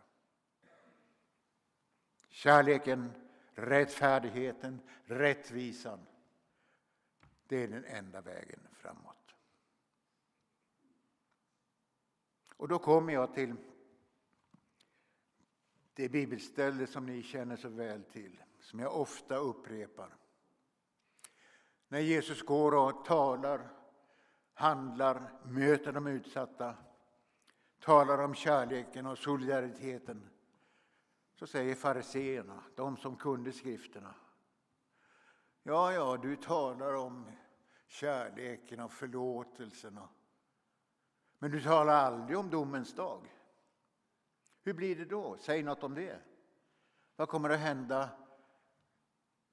Kärleken, 2.29 3.13
rättfärdigheten, 3.55 4.81
rättvisan. 5.05 6.07
Det 7.47 7.63
är 7.63 7.69
den 7.69 7.85
enda 7.85 8.21
vägen 8.21 8.61
framåt. 8.73 9.10
Och 12.61 12.69
då 12.69 12.79
kommer 12.79 13.13
jag 13.13 13.35
till 13.35 13.57
det 15.95 16.09
bibelställe 16.09 16.87
som 16.87 17.07
ni 17.07 17.23
känner 17.23 17.57
så 17.57 17.69
väl 17.69 18.05
till, 18.05 18.43
som 18.61 18.81
jag 18.81 19.01
ofta 19.01 19.37
upprepar. 19.37 20.17
När 21.89 22.01
Jesus 22.01 22.43
går 22.43 22.75
och 22.75 23.05
talar 23.05 23.69
handlar, 24.55 25.33
möter 25.45 25.93
de 25.93 26.07
utsatta, 26.07 26.75
talar 27.79 28.19
om 28.19 28.35
kärleken 28.35 29.07
och 29.07 29.19
solidariteten 29.19 30.31
så 31.35 31.47
säger 31.47 31.75
fariseerna, 31.75 32.65
de 32.75 32.97
som 32.97 33.17
kunde 33.17 33.53
skrifterna. 33.53 34.15
Ja, 35.63 35.93
ja, 35.93 36.17
du 36.17 36.37
talar 36.37 36.95
om 36.95 37.31
kärleken 37.87 38.81
och 38.81 38.93
förlåtelsen. 38.93 39.99
Men 41.43 41.51
du 41.51 41.63
talar 41.63 41.95
aldrig 41.95 42.39
om 42.39 42.51
domens 42.51 42.95
dag. 42.95 43.37
Hur 44.63 44.75
blir 44.75 44.97
det 44.97 45.05
då? 45.05 45.37
Säg 45.37 45.63
något 45.63 45.83
om 45.83 45.95
det. 45.95 46.21
Vad 47.17 47.29
kommer 47.29 47.51
att 47.51 47.61
hända 47.61 48.11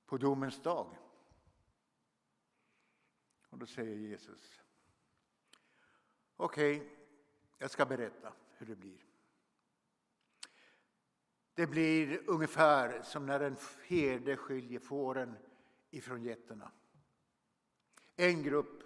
på 0.05 0.17
domens 0.17 0.61
dag? 0.61 0.97
Och 3.49 3.57
då 3.57 3.65
säger 3.65 3.95
Jesus 3.95 4.61
Okej, 6.35 6.77
okay, 6.77 6.89
jag 7.57 7.71
ska 7.71 7.85
berätta 7.85 8.33
hur 8.57 8.65
det 8.65 8.75
blir. 8.75 9.05
Det 11.53 11.67
blir 11.67 12.29
ungefär 12.29 13.01
som 13.01 13.25
när 13.25 13.39
en 13.39 13.57
herde 13.87 14.37
skiljer 14.37 14.79
fåren 14.79 15.37
ifrån 15.89 16.23
getterna. 16.23 16.71
En 18.15 18.43
grupp 18.43 18.83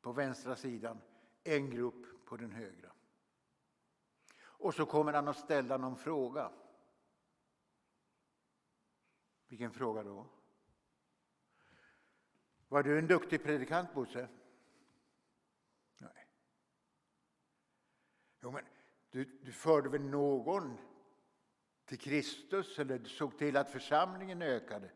på 0.00 0.12
vänstra 0.12 0.56
sidan, 0.56 1.00
en 1.44 1.70
grupp 1.70 2.24
på 2.24 2.36
den 2.36 2.52
högra. 2.52 2.92
Och 4.40 4.74
så 4.74 4.86
kommer 4.86 5.12
han 5.12 5.28
att 5.28 5.38
ställa 5.38 5.76
någon 5.76 5.96
fråga. 5.96 6.52
Vilken 9.48 9.72
fråga 9.72 10.02
då? 10.02 10.26
Var 12.68 12.82
du 12.82 12.98
en 12.98 13.06
duktig 13.06 13.42
predikant, 13.42 13.94
Bosse? 13.94 14.28
Nej. 15.98 16.28
Jo, 18.42 18.50
men 18.50 18.64
du, 19.10 19.24
du 19.24 19.52
förde 19.52 19.88
väl 19.88 20.02
någon 20.02 20.78
till 21.84 21.98
Kristus 21.98 22.78
eller 22.78 22.98
du 22.98 23.08
såg 23.08 23.38
till 23.38 23.56
att 23.56 23.70
församlingen 23.70 24.42
ökade? 24.42 24.90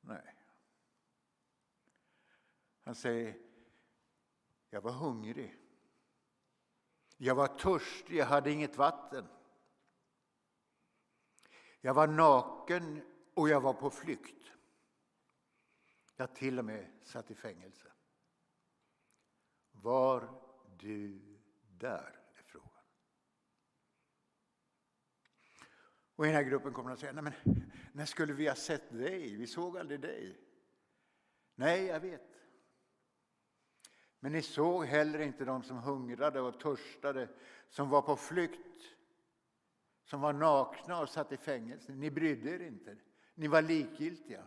Nej. 0.00 0.34
Han 2.82 2.94
säger, 2.94 3.45
jag 4.76 4.82
var 4.82 4.92
hungrig. 4.92 5.56
Jag 7.16 7.34
var 7.34 7.46
törstig, 7.46 8.16
jag 8.16 8.26
hade 8.26 8.50
inget 8.50 8.76
vatten. 8.76 9.28
Jag 11.80 11.94
var 11.94 12.06
naken 12.06 13.02
och 13.34 13.48
jag 13.48 13.60
var 13.60 13.72
på 13.72 13.90
flykt. 13.90 14.52
Jag 16.16 16.34
till 16.34 16.58
och 16.58 16.64
med 16.64 16.92
satt 17.02 17.30
i 17.30 17.34
fängelse. 17.34 17.92
Var 19.70 20.42
du 20.78 21.20
där? 21.68 22.20
är 22.34 22.42
frågan. 22.42 22.84
Och 26.16 26.24
den 26.24 26.34
här 26.34 26.42
gruppen 26.42 26.72
kommer 26.72 26.90
att 26.90 27.00
säga, 27.00 27.12
Nej, 27.12 27.22
men 27.22 27.62
när 27.92 28.06
skulle 28.06 28.32
vi 28.32 28.48
ha 28.48 28.54
sett 28.54 28.90
dig? 28.90 29.36
Vi 29.36 29.46
såg 29.46 29.78
aldrig 29.78 30.00
dig. 30.00 30.40
Nej, 31.54 31.84
jag 31.84 32.00
vet. 32.00 32.45
Men 34.26 34.32
ni 34.32 34.42
såg 34.42 34.84
heller 34.84 35.18
inte 35.18 35.44
de 35.44 35.62
som 35.62 35.78
hungrade 35.78 36.40
och 36.40 36.60
törstade, 36.60 37.28
som 37.68 37.88
var 37.88 38.02
på 38.02 38.16
flykt, 38.16 38.96
som 40.04 40.20
var 40.20 40.32
nakna 40.32 41.00
och 41.00 41.08
satt 41.08 41.32
i 41.32 41.36
fängelse. 41.36 41.92
Ni 41.92 42.10
brydde 42.10 42.50
er 42.50 42.60
inte. 42.60 42.96
Ni 43.34 43.48
var 43.48 43.62
likgiltiga. 43.62 44.46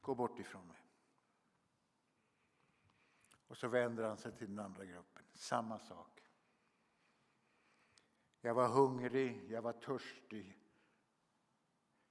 Gå 0.00 0.14
bort 0.14 0.38
ifrån 0.38 0.66
mig. 0.66 0.76
Och 3.46 3.56
så 3.56 3.68
vänder 3.68 4.04
han 4.04 4.16
sig 4.16 4.32
till 4.32 4.48
den 4.56 4.64
andra 4.64 4.84
gruppen. 4.84 5.24
Samma 5.32 5.78
sak. 5.78 6.22
Jag 8.40 8.54
var 8.54 8.68
hungrig, 8.68 9.50
jag 9.50 9.62
var 9.62 9.72
törstig. 9.72 10.58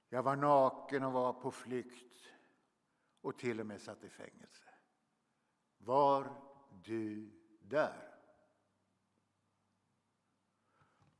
Jag 0.08 0.22
var 0.22 0.36
naken 0.36 1.04
och 1.04 1.12
var 1.12 1.32
på 1.32 1.50
flykt 1.50 2.32
och 3.20 3.38
till 3.38 3.60
och 3.60 3.66
med 3.66 3.80
satt 3.82 4.04
i 4.04 4.08
fängelse. 4.08 4.69
Var 5.84 6.42
du 6.84 7.30
där? 7.60 8.14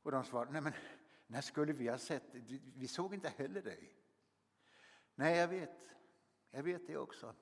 Och 0.01 0.11
de 0.11 0.23
svarade, 0.23 0.51
nej 0.51 0.61
men 0.61 0.73
när 1.27 1.41
skulle 1.41 1.73
vi 1.73 1.87
ha 1.87 1.97
sett 1.97 2.31
dig? 2.31 2.61
Vi 2.75 2.87
såg 2.87 3.13
inte 3.13 3.29
heller 3.29 3.61
dig. 3.61 3.97
Nej, 5.15 5.37
jag 5.37 5.47
vet. 5.47 5.89
Jag 6.49 6.63
vet 6.63 6.87
det 6.87 6.97
också. 6.97 7.35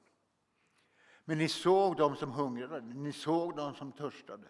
Men 1.26 1.38
ni 1.38 1.50
såg 1.50 1.98
dem 1.98 2.16
som 2.16 2.32
hungrade, 2.32 2.82
ni 2.82 3.14
såg 3.14 3.56
dem 3.56 3.76
som 3.76 3.92
törstade. 3.92 4.48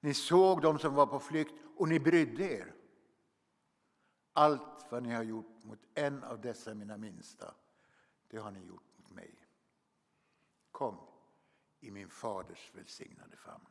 Ni 0.00 0.14
såg 0.14 0.62
dem 0.62 0.78
som 0.78 0.94
var 0.94 1.06
på 1.06 1.20
flykt 1.20 1.54
och 1.76 1.88
ni 1.88 2.00
brydde 2.00 2.44
er. 2.44 2.74
Allt 4.32 4.86
vad 4.90 5.02
ni 5.02 5.12
har 5.12 5.22
gjort 5.22 5.64
mot 5.64 5.80
en 5.94 6.24
av 6.24 6.40
dessa 6.40 6.74
mina 6.74 6.96
minsta, 6.96 7.54
det 8.28 8.38
har 8.38 8.50
ni 8.50 8.66
gjort 8.66 8.98
mot 8.98 9.10
mig. 9.10 9.34
Kom 10.70 11.09
i 11.80 11.90
min 11.90 12.08
faders 12.08 12.70
välsignade 12.74 13.36
famn. 13.36 13.66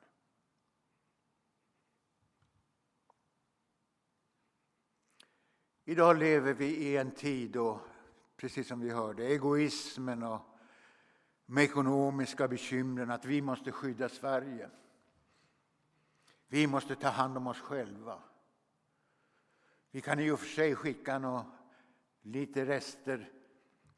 Idag 5.85 6.17
lever 6.17 6.53
vi 6.53 6.65
i 6.65 6.97
en 6.97 7.11
tid 7.11 7.51
då, 7.51 7.81
precis 8.37 8.67
som 8.67 8.79
vi 8.79 8.89
hörde, 8.89 9.27
egoismen 9.27 10.23
och 10.23 10.41
de 11.45 11.57
ekonomiska 11.57 12.47
bekymren, 12.47 13.11
att 13.11 13.25
vi 13.25 13.41
måste 13.41 13.71
skydda 13.71 14.09
Sverige. 14.09 14.69
Vi 16.47 16.67
måste 16.67 16.95
ta 16.95 17.09
hand 17.09 17.37
om 17.37 17.47
oss 17.47 17.59
själva. 17.59 18.23
Vi 19.91 20.01
kan 20.01 20.19
i 20.19 20.31
och 20.31 20.39
för 20.39 20.47
sig 20.47 20.75
skicka 20.75 21.19
något, 21.19 21.45
lite 22.21 22.65
rester 22.65 23.31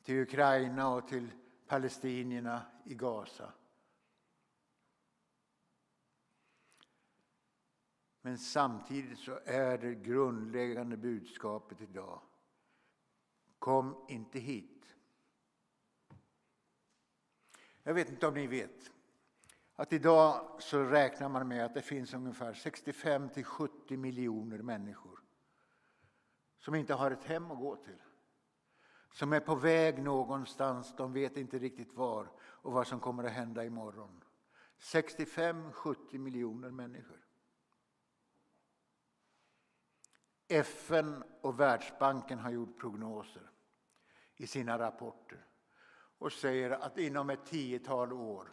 till 0.03 0.15
Ukraina 0.15 0.89
och 0.89 1.07
till 1.07 1.31
palestinierna 1.67 2.61
i 2.85 2.95
Gaza. 2.95 3.53
Men 8.21 8.37
samtidigt 8.37 9.19
så 9.19 9.39
är 9.45 9.77
det 9.77 9.95
grundläggande 9.95 10.97
budskapet 10.97 11.81
idag. 11.81 12.21
Kom 13.59 14.05
inte 14.07 14.39
hit. 14.39 14.95
Jag 17.83 17.93
vet 17.93 18.09
inte 18.09 18.27
om 18.27 18.33
ni 18.33 18.47
vet 18.47 18.91
att 19.75 19.93
idag 19.93 20.61
så 20.61 20.83
räknar 20.83 21.29
man 21.29 21.47
med 21.47 21.65
att 21.65 21.73
det 21.73 21.81
finns 21.81 22.13
ungefär 22.13 22.53
65 22.53 23.29
till 23.29 23.45
70 23.45 23.97
miljoner 23.97 24.57
människor 24.57 25.19
som 26.61 26.75
inte 26.75 26.93
har 26.93 27.11
ett 27.11 27.23
hem 27.23 27.51
att 27.51 27.57
gå 27.57 27.75
till. 27.75 28.01
Som 29.11 29.33
är 29.33 29.39
på 29.39 29.55
väg 29.55 30.03
någonstans, 30.03 30.95
de 30.97 31.13
vet 31.13 31.37
inte 31.37 31.59
riktigt 31.59 31.93
var 31.93 32.31
och 32.41 32.73
vad 32.73 32.87
som 32.87 32.99
kommer 32.99 33.23
att 33.23 33.31
hända 33.31 33.65
imorgon. 33.65 34.23
65-70 34.79 36.17
miljoner 36.17 36.71
människor. 36.71 37.30
FN 40.51 41.23
och 41.41 41.59
Världsbanken 41.59 42.39
har 42.39 42.51
gjort 42.51 42.79
prognoser 42.79 43.51
i 44.35 44.47
sina 44.47 44.79
rapporter 44.79 45.45
och 46.17 46.31
säger 46.31 46.71
att 46.71 46.97
inom 46.97 47.29
ett 47.29 47.45
tiotal 47.45 48.13
år 48.13 48.47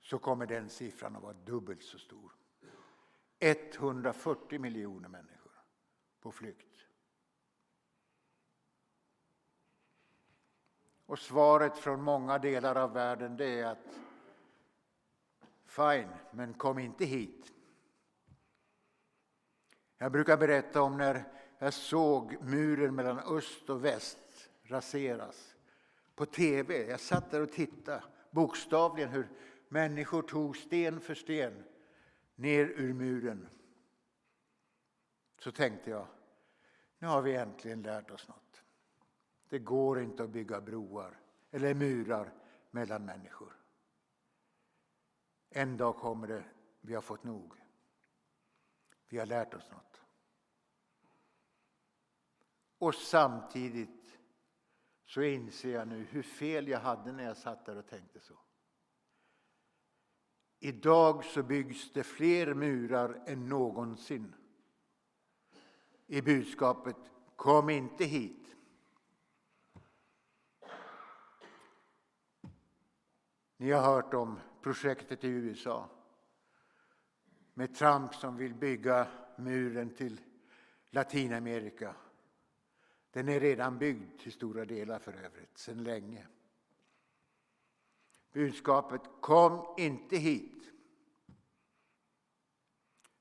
så 0.00 0.18
kommer 0.18 0.46
den 0.46 0.68
siffran 0.68 1.16
att 1.16 1.22
vara 1.22 1.32
dubbelt 1.32 1.82
så 1.82 1.98
stor. 1.98 2.32
140 3.38 4.60
miljoner 4.60 5.08
människor 5.08 5.52
på 6.20 6.32
flykt. 6.32 6.86
Och 11.06 11.18
svaret 11.18 11.78
från 11.78 12.02
många 12.02 12.38
delar 12.38 12.76
av 12.76 12.92
världen 12.92 13.36
det 13.36 13.60
är 13.60 13.66
att 13.66 13.98
fine, 15.66 16.12
men 16.30 16.54
kom 16.54 16.78
inte 16.78 17.04
hit. 17.04 17.51
Jag 20.02 20.12
brukar 20.12 20.36
berätta 20.36 20.82
om 20.82 20.96
när 20.96 21.24
jag 21.58 21.74
såg 21.74 22.42
muren 22.42 22.94
mellan 22.94 23.18
öst 23.18 23.70
och 23.70 23.84
väst 23.84 24.50
raseras 24.62 25.54
på 26.14 26.26
tv. 26.26 26.86
Jag 26.86 27.00
satt 27.00 27.30
där 27.30 27.40
och 27.40 27.52
tittade, 27.52 28.04
bokstavligen 28.30 29.10
hur 29.10 29.28
människor 29.68 30.22
tog 30.22 30.56
sten 30.56 31.00
för 31.00 31.14
sten 31.14 31.64
ner 32.34 32.64
ur 32.66 32.94
muren. 32.94 33.48
Så 35.38 35.52
tänkte 35.52 35.90
jag, 35.90 36.06
nu 36.98 37.06
har 37.06 37.22
vi 37.22 37.36
äntligen 37.36 37.82
lärt 37.82 38.10
oss 38.10 38.28
något. 38.28 38.62
Det 39.48 39.58
går 39.58 40.00
inte 40.00 40.22
att 40.22 40.30
bygga 40.30 40.60
broar 40.60 41.20
eller 41.50 41.74
murar 41.74 42.32
mellan 42.70 43.04
människor. 43.04 43.56
En 45.50 45.76
dag 45.76 45.96
kommer 45.96 46.28
det, 46.28 46.44
vi 46.80 46.94
har 46.94 47.02
fått 47.02 47.24
nog. 47.24 47.61
Vi 49.12 49.18
har 49.18 49.26
lärt 49.26 49.54
oss 49.54 49.70
något. 49.70 50.00
Och 52.78 52.94
samtidigt 52.94 54.18
så 55.04 55.22
inser 55.22 55.72
jag 55.72 55.88
nu 55.88 56.04
hur 56.04 56.22
fel 56.22 56.68
jag 56.68 56.80
hade 56.80 57.12
när 57.12 57.24
jag 57.24 57.36
satt 57.36 57.66
där 57.66 57.76
och 57.76 57.86
tänkte 57.86 58.20
så. 58.20 58.38
Idag 60.58 61.24
så 61.24 61.42
byggs 61.42 61.92
det 61.92 62.04
fler 62.04 62.54
murar 62.54 63.22
än 63.26 63.48
någonsin. 63.48 64.34
I 66.06 66.22
budskapet 66.22 66.96
Kom 67.36 67.70
inte 67.70 68.04
hit. 68.04 68.56
Ni 73.56 73.70
har 73.70 73.82
hört 73.82 74.14
om 74.14 74.40
projektet 74.62 75.24
i 75.24 75.28
USA 75.28 75.90
med 77.54 77.74
Trump 77.74 78.14
som 78.14 78.36
vill 78.36 78.54
bygga 78.54 79.08
muren 79.36 79.90
till 79.94 80.20
Latinamerika 80.90 81.94
den 83.12 83.28
är 83.28 83.40
redan 83.40 83.78
byggd 83.78 84.20
till 84.20 84.32
stora 84.32 84.64
delar 84.64 84.98
för 84.98 85.12
övrigt, 85.12 85.58
sedan 85.58 85.84
länge. 85.84 86.26
Budskapet 88.32 89.00
kom 89.20 89.74
inte 89.78 90.16
hit. 90.16 90.72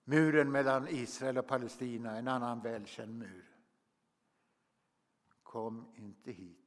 Muren 0.04 0.52
mellan 0.52 0.88
Israel 0.88 1.38
och 1.38 1.48
Palestina, 1.48 2.18
en 2.18 2.28
annan 2.28 2.62
välkänd 2.62 3.18
mur. 3.18 3.46
Kom 5.44 5.94
inte 5.96 6.32
hit. 6.32 6.61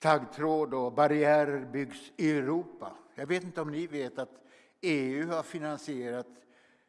Taggtråd 0.00 0.74
och 0.74 0.92
barriärer 0.92 1.64
byggs 1.64 2.12
i 2.16 2.30
Europa. 2.30 2.96
Jag 3.14 3.26
vet 3.26 3.44
inte 3.44 3.60
om 3.60 3.70
ni 3.70 3.86
vet 3.86 4.18
att 4.18 4.44
EU 4.80 5.28
har 5.28 5.42
finansierat 5.42 6.26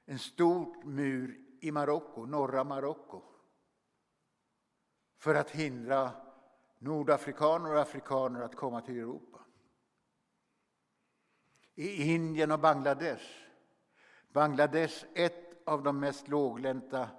en 0.06 0.20
stor 0.20 0.84
mur 0.84 1.40
i 1.62 1.72
Marocko, 1.72 2.26
norra 2.26 2.64
Marocko 2.64 3.22
för 5.18 5.36
att 5.36 5.52
hindra 5.52 6.12
nordafrikaner 6.80 7.74
och 7.74 7.82
afrikaner 7.82 8.42
att 8.42 8.56
komma 8.56 8.82
till 8.82 8.98
Europa. 9.00 9.40
I 11.76 12.14
Indien 12.14 12.52
och 12.52 12.60
Bangladesh. 12.60 13.26
Bangladesh, 14.30 15.06
ett 15.16 15.68
av 15.68 15.84
de 15.84 16.00
mest 16.00 16.28
låglänta 16.28 17.10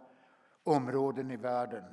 områden 0.63 1.31
i 1.31 1.37
världen. 1.37 1.85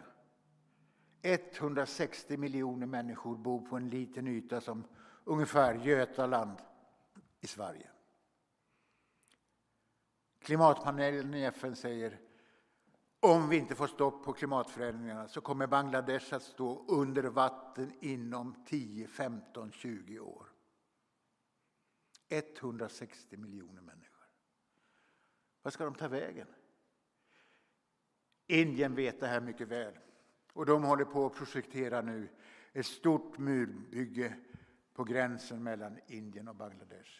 160 1.21 2.38
miljoner 2.38 2.88
människor 2.88 3.36
bor 3.38 3.62
på 3.62 3.75
en 3.75 3.89
liten 3.89 4.27
yta 4.27 4.62
som 4.62 4.84
ungefär 5.23 5.75
Götaland 5.75 6.58
i 7.39 7.47
Sverige. 7.47 7.89
Klimatpanelen 10.39 11.34
i 11.34 11.43
FN 11.43 11.75
säger 11.75 12.19
om 13.19 13.49
vi 13.49 13.58
inte 13.58 13.75
får 13.75 13.88
stopp 13.88 14.23
på 14.23 14.34
klimatförändringarna 14.34 15.27
så 15.27 15.41
kommer 15.41 15.67
Bangladesh 15.67 16.34
att 16.34 16.43
stå 16.43 16.86
under 16.88 17.23
vatten 17.23 17.93
inom 17.99 18.65
10, 18.65 19.08
15, 19.08 19.71
20 19.71 20.19
år. 20.19 20.47
160 22.29 23.38
miljoner 23.38 23.82
människor. 23.82 24.27
Vad 25.62 25.73
ska 25.73 25.84
de 25.84 25.95
ta 25.95 26.08
vägen? 26.08 26.47
Indien 28.47 28.95
vet 28.95 29.19
det 29.19 29.27
här 29.27 29.41
mycket 29.41 29.67
väl. 29.67 29.93
Och 30.53 30.65
de 30.65 30.83
håller 30.83 31.05
på 31.05 31.25
att 31.25 31.35
projektera 31.35 32.01
nu 32.01 32.29
ett 32.73 32.85
stort 32.85 33.38
murbygge 33.38 34.35
på 34.93 35.03
gränsen 35.03 35.63
mellan 35.63 35.99
Indien 36.07 36.47
och 36.47 36.55
Bangladesh. 36.55 37.12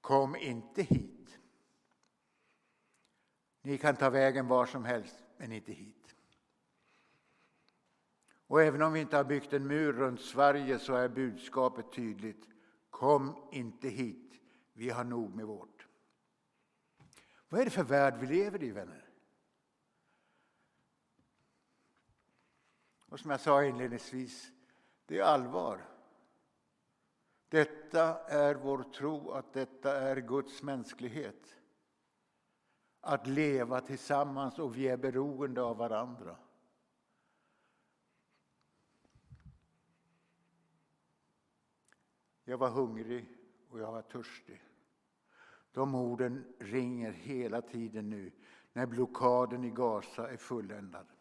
Kom 0.00 0.36
inte 0.36 0.82
hit. 0.82 1.38
Ni 3.62 3.78
kan 3.78 3.96
ta 3.96 4.10
vägen 4.10 4.48
var 4.48 4.66
som 4.66 4.84
helst, 4.84 5.24
men 5.36 5.52
inte 5.52 5.72
hit. 5.72 6.14
Och 8.46 8.62
även 8.62 8.82
om 8.82 8.92
vi 8.92 9.00
inte 9.00 9.16
har 9.16 9.24
byggt 9.24 9.52
en 9.52 9.66
mur 9.66 9.92
runt 9.92 10.20
Sverige 10.20 10.78
så 10.78 10.94
är 10.94 11.08
budskapet 11.08 11.92
tydligt. 11.92 12.48
Kom 12.90 13.48
inte 13.52 13.88
hit, 13.88 14.40
vi 14.72 14.90
har 14.90 15.04
nog 15.04 15.34
med 15.34 15.46
vårt. 15.46 15.86
Vad 17.48 17.60
är 17.60 17.64
det 17.64 17.70
för 17.70 17.84
värld 17.84 18.14
vi 18.20 18.26
lever 18.26 18.62
i, 18.62 18.70
vänner? 18.70 19.03
Och 23.14 23.20
som 23.20 23.30
jag 23.30 23.40
sa 23.40 23.64
inledningsvis, 23.64 24.52
det 25.06 25.18
är 25.18 25.22
allvar. 25.22 25.88
Detta 27.48 28.24
är 28.24 28.54
vår 28.54 28.82
tro 28.82 29.30
att 29.30 29.52
detta 29.52 29.96
är 30.00 30.16
Guds 30.16 30.62
mänsklighet 30.62 31.56
att 33.00 33.26
leva 33.26 33.80
tillsammans 33.80 34.58
och 34.58 34.76
vi 34.76 34.88
är 34.88 34.96
beroende 34.96 35.62
av 35.62 35.76
varandra. 35.76 36.36
Jag 42.44 42.58
var 42.58 42.70
hungrig 42.70 43.38
och 43.68 43.80
jag 43.80 43.92
var 43.92 44.02
törstig. 44.02 44.62
De 45.72 45.94
orden 45.94 46.54
ringer 46.58 47.12
hela 47.12 47.62
tiden 47.62 48.10
nu 48.10 48.32
när 48.72 48.86
blockaden 48.86 49.64
i 49.64 49.70
Gaza 49.70 50.30
är 50.30 50.36
fulländad. 50.36 51.13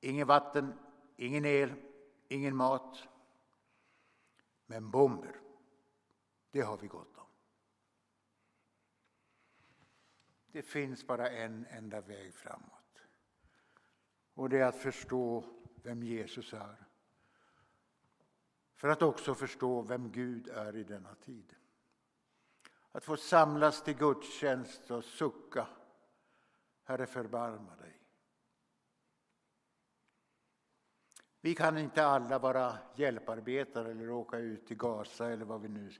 Ingen 0.00 0.26
vatten, 0.26 0.78
ingen 1.16 1.44
el, 1.44 1.74
ingen 2.28 2.56
mat. 2.56 3.08
Men 4.66 4.90
bomber, 4.90 5.40
det 6.50 6.60
har 6.60 6.76
vi 6.76 6.86
gott 6.86 7.16
om. 7.16 7.26
Det 10.52 10.62
finns 10.62 11.06
bara 11.06 11.30
en 11.30 11.66
enda 11.66 12.00
väg 12.00 12.34
framåt. 12.34 13.02
Och 14.34 14.48
det 14.48 14.58
är 14.58 14.66
att 14.66 14.82
förstå 14.82 15.44
vem 15.82 16.02
Jesus 16.02 16.52
är. 16.52 16.86
För 18.74 18.88
att 18.88 19.02
också 19.02 19.34
förstå 19.34 19.82
vem 19.82 20.12
Gud 20.12 20.48
är 20.48 20.76
i 20.76 20.84
denna 20.84 21.14
tid. 21.14 21.54
Att 22.92 23.04
få 23.04 23.16
samlas 23.16 23.82
till 23.82 23.96
gudstjänst 23.96 24.90
och 24.90 25.04
sucka. 25.04 25.66
Herre, 26.84 27.06
förbarma 27.06 27.76
dig. 27.76 27.99
Vi 31.40 31.54
kan 31.54 31.78
inte 31.78 32.06
alla 32.06 32.38
vara 32.38 32.78
hjälparbetare 32.96 33.90
eller 33.90 34.10
åka 34.10 34.38
ut 34.38 34.66
till 34.66 34.76
Gaza 34.76 35.30
eller 35.30 35.44
vad 35.44 35.60
vi 35.60 35.68
nu... 35.68 35.90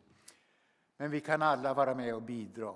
Men 0.96 1.10
vi 1.10 1.20
kan 1.20 1.42
alla 1.42 1.74
vara 1.74 1.94
med 1.94 2.14
och 2.14 2.22
bidra 2.22 2.74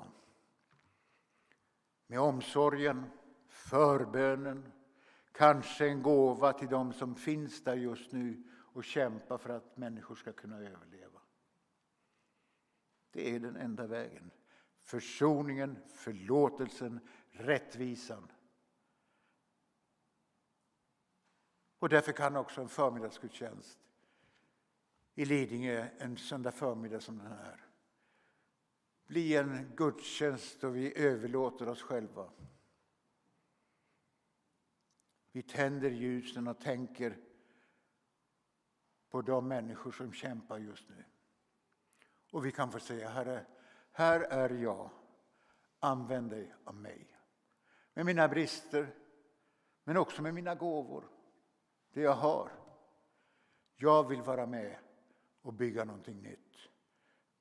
med 2.06 2.20
omsorgen, 2.20 3.04
förbönen, 3.48 4.72
kanske 5.32 5.88
en 5.88 6.02
gåva 6.02 6.52
till 6.52 6.68
dem 6.68 6.92
som 6.92 7.14
finns 7.14 7.64
där 7.64 7.74
just 7.74 8.12
nu 8.12 8.42
och 8.74 8.84
kämpar 8.84 9.38
för 9.38 9.50
att 9.50 9.76
människor 9.76 10.14
ska 10.14 10.32
kunna 10.32 10.56
överleva. 10.56 11.20
Det 13.10 13.34
är 13.34 13.40
den 13.40 13.56
enda 13.56 13.86
vägen. 13.86 14.30
Försoningen, 14.78 15.78
förlåtelsen, 15.88 17.00
rättvisan. 17.30 18.32
Och 21.84 21.90
därför 21.90 22.12
kan 22.12 22.36
också 22.36 22.60
en 22.60 22.68
förmiddagsgudstjänst 22.68 23.78
i 25.14 25.24
Lidingö 25.24 25.88
en 25.98 26.16
söndag 26.16 26.52
förmiddag 26.52 27.00
som 27.00 27.18
den 27.18 27.26
här 27.26 27.66
bli 29.06 29.36
en 29.36 29.72
gudstjänst 29.76 30.60
då 30.60 30.68
vi 30.68 30.98
överlåter 30.98 31.68
oss 31.68 31.82
själva. 31.82 32.30
Vi 35.32 35.42
tänder 35.42 35.90
ljusen 35.90 36.48
och 36.48 36.60
tänker 36.60 37.16
på 39.10 39.22
de 39.22 39.48
människor 39.48 39.92
som 39.92 40.12
kämpar 40.12 40.58
just 40.58 40.88
nu. 40.88 41.04
Och 42.30 42.46
vi 42.46 42.52
kan 42.52 42.72
få 42.72 42.80
säga, 42.80 43.08
Herre, 43.08 43.46
här 43.90 44.20
är 44.20 44.50
jag. 44.50 44.90
Använd 45.78 46.30
dig 46.30 46.54
av 46.64 46.74
mig. 46.74 47.16
Med 47.94 48.06
mina 48.06 48.28
brister, 48.28 48.94
men 49.84 49.96
också 49.96 50.22
med 50.22 50.34
mina 50.34 50.54
gåvor. 50.54 51.13
Det 51.94 52.00
jag 52.00 52.14
har. 52.14 52.52
Jag 53.76 54.08
vill 54.08 54.22
vara 54.22 54.46
med 54.46 54.78
och 55.42 55.52
bygga 55.52 55.84
någonting 55.84 56.22
nytt. 56.22 56.68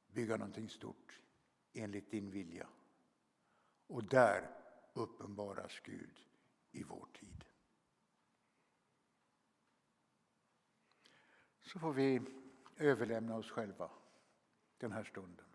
Bygga 0.08 0.38
någonting 0.38 0.70
stort 0.70 1.20
enligt 1.74 2.12
din 2.12 2.32
vilja. 2.32 2.68
Och 3.88 4.04
där 4.04 4.50
uppenbaras 4.94 5.80
Gud 5.80 6.20
i 6.72 6.84
vår 6.84 7.08
tid. 7.14 7.46
Så 11.62 11.80
får 11.80 11.94
vi 11.94 12.22
överlämna 12.78 13.36
oss 13.36 13.52
själva 13.52 13.92
den 14.78 14.92
här 14.92 15.04
stunden. 15.04 15.46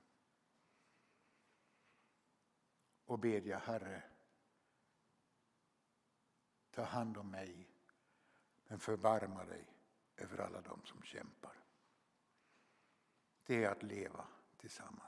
Och 3.04 3.18
bedja, 3.18 3.58
Herre, 3.58 4.02
ta 6.70 6.82
hand 6.82 7.16
om 7.16 7.30
mig, 7.30 7.67
men 8.68 8.78
förbarma 8.78 9.44
dig 9.44 9.64
över 10.16 10.38
alla 10.38 10.60
dem 10.60 10.80
som 10.84 11.02
kämpar. 11.02 11.52
Det 13.46 13.64
är 13.64 13.70
att 13.70 13.82
leva 13.82 14.24
tillsammans. 14.56 15.07